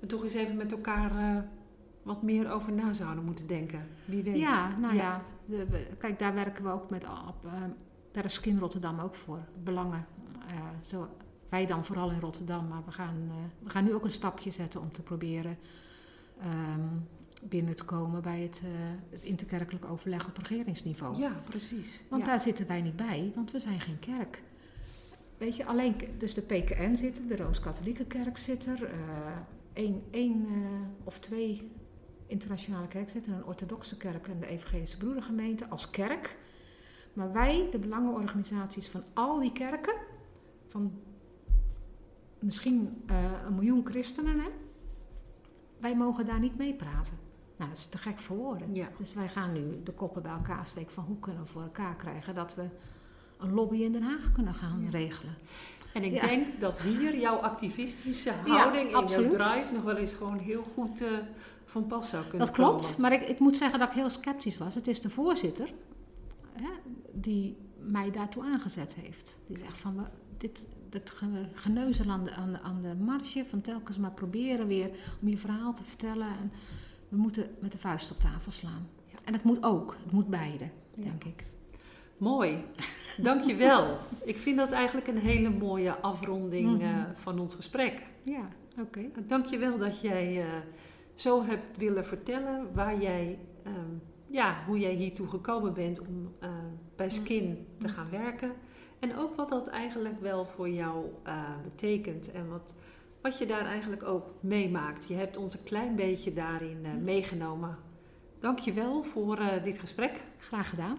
we 0.00 0.06
toch 0.06 0.22
eens 0.22 0.34
even 0.34 0.56
met 0.56 0.72
elkaar 0.72 1.10
eh, 1.18 1.42
wat 2.02 2.22
meer 2.22 2.52
over 2.52 2.72
na 2.72 2.92
zouden 2.92 3.24
moeten 3.24 3.46
denken. 3.46 3.86
Wie 4.04 4.22
weet. 4.22 4.36
Ja, 4.38 4.76
nou 4.78 4.94
Ja. 4.94 5.02
ja. 5.02 5.22
de- 5.46 5.66
we- 5.68 5.86
kijk, 5.98 6.18
daar 6.18 6.34
werken 6.34 6.64
we 6.64 6.70
ook 6.70 6.90
met, 6.90 7.04
op, 7.04 7.44
daar 8.14 8.24
is 8.24 8.32
Skin 8.32 8.58
Rotterdam 8.58 8.98
ook 8.98 9.14
voor. 9.14 9.44
Belangen. 9.62 10.06
eh, 10.48 10.54
zo, 10.80 11.08
wij 11.48 11.66
dan 11.66 11.84
vooral 11.84 12.10
in 12.10 12.20
Rotterdam, 12.20 12.68
maar 12.68 12.84
we 12.84 12.92
gaan, 12.92 13.28
eh, 13.28 13.34
we 13.58 13.70
gaan 13.70 13.84
nu 13.84 13.94
ook 13.94 14.04
een 14.04 14.10
stapje 14.10 14.50
zetten 14.50 14.80
om 14.80 14.92
te 14.92 15.02
proberen 15.02 15.58
ehm, 16.40 16.88
binnen 17.42 17.76
te 17.76 17.84
komen 17.84 18.22
bij 18.22 18.40
het, 18.40 18.62
eh, 18.64 18.70
het 19.10 19.22
interkerkelijk 19.22 19.84
overleg 19.84 20.28
op 20.28 20.36
regeringsniveau. 20.36 21.18
Ja, 21.18 21.42
precies. 21.48 22.00
Want 22.10 22.22
ja. 22.22 22.28
daar 22.28 22.40
zitten 22.40 22.66
wij 22.66 22.82
niet 22.82 22.96
bij, 22.96 23.32
want 23.34 23.50
we 23.50 23.58
zijn 23.58 23.80
geen 23.80 23.98
kerk. 23.98 24.42
Weet 25.38 25.56
je, 25.56 25.66
alleen 25.66 25.96
dus 26.18 26.34
de 26.34 26.42
PKN 26.42 26.94
zit 26.94 27.18
er, 27.18 27.26
de 27.26 27.36
Rooms-Katholieke 27.36 28.04
Kerk 28.04 28.38
zit 28.38 28.66
er, 28.66 28.90
één, 29.72 30.02
één 30.10 30.46
of 31.04 31.18
twee 31.18 31.70
internationale 32.26 32.88
kerken 32.88 33.12
zitten, 33.12 33.32
een 33.32 33.44
orthodoxe 33.44 33.96
kerk 33.96 34.26
en 34.28 34.40
de 34.40 34.46
Evangelische 34.46 34.96
Broedergemeente 34.96 35.68
als 35.68 35.90
kerk. 35.90 36.36
Maar 37.14 37.32
wij, 37.32 37.68
de 37.70 37.78
belangenorganisaties 37.78 38.88
van 38.88 39.02
al 39.14 39.38
die 39.38 39.52
kerken, 39.52 39.94
van 40.68 40.92
misschien 42.38 43.02
eh, 43.06 43.16
een 43.46 43.54
miljoen 43.54 43.86
christenen, 43.86 44.40
hè, 44.40 44.48
wij 45.78 45.96
mogen 45.96 46.26
daar 46.26 46.40
niet 46.40 46.56
mee 46.56 46.74
praten. 46.74 47.18
Nou, 47.56 47.70
dat 47.70 47.78
is 47.78 47.86
te 47.86 47.98
gek 47.98 48.18
voor 48.18 48.36
woorden. 48.36 48.74
Ja. 48.74 48.88
Dus 48.98 49.14
wij 49.14 49.28
gaan 49.28 49.52
nu 49.52 49.82
de 49.82 49.92
koppen 49.92 50.22
bij 50.22 50.32
elkaar 50.32 50.66
steken 50.66 50.92
van 50.92 51.04
hoe 51.04 51.18
kunnen 51.18 51.42
we 51.42 51.48
voor 51.48 51.62
elkaar 51.62 51.96
krijgen 51.96 52.34
dat 52.34 52.54
we 52.54 52.64
een 53.38 53.52
lobby 53.52 53.76
in 53.82 53.92
Den 53.92 54.02
Haag 54.02 54.32
kunnen 54.32 54.54
gaan 54.54 54.82
Ja. 54.82 54.90
regelen. 54.90 55.34
En 55.94 56.02
ik 56.02 56.12
Ja. 56.12 56.26
denk 56.26 56.60
dat 56.60 56.80
hier 56.80 57.18
jouw 57.18 57.36
activistische 57.36 58.30
houding 58.46 58.84
en 58.94 59.06
jouw 59.06 59.28
drive 59.28 59.72
nog 59.72 59.82
wel 59.82 59.96
eens 59.96 60.14
gewoon 60.14 60.38
heel 60.38 60.62
goed 60.74 61.00
eh, 61.02 61.08
van 61.64 61.86
pas 61.86 62.08
zou 62.10 62.22
kunnen 62.22 62.46
Dat 62.46 62.56
klopt, 62.56 62.86
komen. 62.86 63.00
maar 63.00 63.12
ik, 63.12 63.22
ik 63.28 63.38
moet 63.38 63.56
zeggen 63.56 63.78
dat 63.78 63.88
ik 63.88 63.94
heel 63.94 64.10
sceptisch 64.10 64.58
was. 64.58 64.74
Het 64.74 64.88
is 64.88 65.00
de 65.00 65.10
voorzitter 65.10 65.72
hè, 66.52 66.70
die 67.14 67.56
mij 67.78 68.10
daartoe 68.10 68.42
aangezet 68.44 68.94
heeft. 68.94 69.40
Die 69.46 69.58
zegt 69.58 69.78
van 69.78 70.06
dit, 70.36 70.68
ge- 71.10 71.46
geneuzel 71.54 72.10
aan 72.10 72.24
de, 72.24 72.30
aan, 72.32 72.52
de, 72.52 72.60
aan 72.60 72.82
de 72.82 72.94
marge, 72.94 73.44
van 73.48 73.60
telkens 73.60 73.98
maar 73.98 74.12
proberen 74.12 74.66
weer 74.66 74.90
om 75.22 75.28
je 75.28 75.38
verhaal 75.38 75.74
te 75.74 75.84
vertellen. 75.84 76.26
En 76.26 76.52
we 77.08 77.16
moeten 77.16 77.46
met 77.60 77.72
de 77.72 77.78
vuist 77.78 78.10
op 78.10 78.20
tafel 78.20 78.50
slaan. 78.50 78.88
Ja. 79.06 79.18
En 79.24 79.32
het 79.32 79.42
moet 79.42 79.62
ook, 79.64 79.96
het 80.02 80.12
moet 80.12 80.28
beide, 80.28 80.64
Ja. 80.94 81.02
denk 81.02 81.24
ik. 81.24 81.44
Mooi, 82.16 82.64
dankjewel. 83.22 83.98
ik 84.24 84.36
vind 84.38 84.56
dat 84.56 84.70
eigenlijk 84.72 85.06
een 85.06 85.18
hele 85.18 85.50
mooie 85.50 85.92
afronding 85.94 86.82
eh, 86.82 86.88
Mhm. 86.88 87.14
van 87.14 87.38
ons 87.38 87.54
gesprek. 87.54 88.02
Ja, 88.22 88.48
oké. 88.80 89.00
Dankjewel 89.26 89.78
dat 89.78 90.00
jij 90.00 90.40
eh, 90.42 90.46
zo 91.14 91.44
hebt 91.44 91.76
willen 91.76 92.06
vertellen 92.06 92.66
waar 92.74 93.00
jij, 93.02 93.38
ehm, 93.62 93.74
ja, 94.26 94.64
hoe 94.66 94.78
jij 94.78 94.92
hiertoe 94.94 95.26
gekomen 95.28 95.74
bent 95.74 96.00
om 96.00 96.32
eh, 96.40 96.48
bij 96.96 97.10
Skin 97.10 97.66
te 97.78 97.88
gaan 97.88 98.10
werken. 98.10 98.52
En 98.98 99.16
ook 99.16 99.36
wat 99.36 99.48
dat 99.48 99.68
eigenlijk 99.68 100.20
wel 100.20 100.46
voor 100.46 100.68
jou 100.68 101.04
eh, 101.22 101.42
betekent 101.64 102.32
en 102.32 102.48
wat, 102.48 102.74
wat 103.20 103.38
je 103.38 103.46
daar 103.46 103.66
eigenlijk 103.66 104.02
ook 104.02 104.26
meemaakt. 104.40 105.08
Je 105.08 105.14
hebt 105.14 105.36
ons 105.36 105.54
een 105.54 105.64
klein 105.64 105.96
beetje 105.96 106.32
daarin 106.32 106.78
uh, 106.82 106.90
meegenomen. 107.02 107.78
Dank 108.40 108.58
je 108.58 108.72
wel 108.72 109.02
voor 109.02 109.38
uh, 109.38 109.64
dit 109.64 109.78
gesprek. 109.78 110.20
Graag 110.38 110.70
gedaan. 110.70 110.98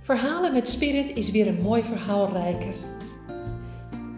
Verhalen 0.00 0.52
met 0.52 0.68
Spirit 0.68 1.16
is 1.16 1.30
weer 1.30 1.46
een 1.46 1.60
mooi 1.62 1.82
verhaal 1.82 2.32
rijker. 2.32 2.74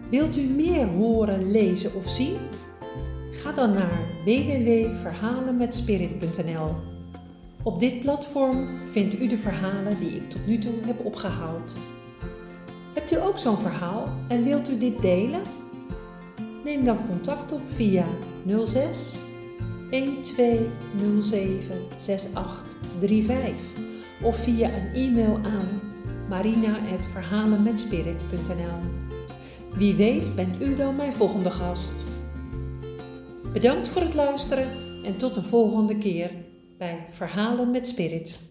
Wilt 0.09 0.37
u 0.37 0.41
meer 0.41 0.87
horen, 0.87 1.51
lezen 1.51 1.95
of 1.95 2.09
zien? 2.09 2.37
Ga 3.47 3.53
dan 3.53 3.73
naar 3.73 3.99
www.verhalenmetspirit.nl. 4.25 6.75
Op 7.63 7.79
dit 7.79 7.99
platform 7.99 8.67
vindt 8.91 9.19
u 9.19 9.27
de 9.27 9.37
verhalen 9.37 9.99
die 9.99 10.09
ik 10.09 10.29
tot 10.29 10.47
nu 10.47 10.59
toe 10.59 10.73
heb 10.85 11.05
opgehaald. 11.05 11.73
Hebt 12.93 13.11
u 13.11 13.21
ook 13.21 13.37
zo'n 13.37 13.59
verhaal 13.59 14.07
en 14.27 14.43
wilt 14.43 14.69
u 14.69 14.77
dit 14.77 15.01
delen? 15.01 15.41
Neem 16.63 16.85
dan 16.85 17.07
contact 17.07 17.51
op 17.51 17.61
via 17.75 18.05
06 18.65 19.17
1207 19.89 21.75
6835 21.97 23.55
of 24.21 24.43
via 24.43 24.69
een 24.69 24.93
e-mail 24.93 25.35
aan 25.35 25.81
marina.verhalenmetspirit.nl. 26.29 28.77
Wie 29.77 29.95
weet 29.95 30.35
bent 30.35 30.61
u 30.61 30.75
dan 30.75 30.95
mijn 30.95 31.13
volgende 31.13 31.51
gast. 31.51 32.06
Bedankt 33.61 33.87
voor 33.87 34.01
het 34.01 34.13
luisteren 34.13 34.67
en 35.03 35.17
tot 35.17 35.35
een 35.35 35.43
volgende 35.43 35.97
keer 35.97 36.31
bij 36.77 37.07
Verhalen 37.11 37.71
met 37.71 37.87
Spirit. 37.87 38.46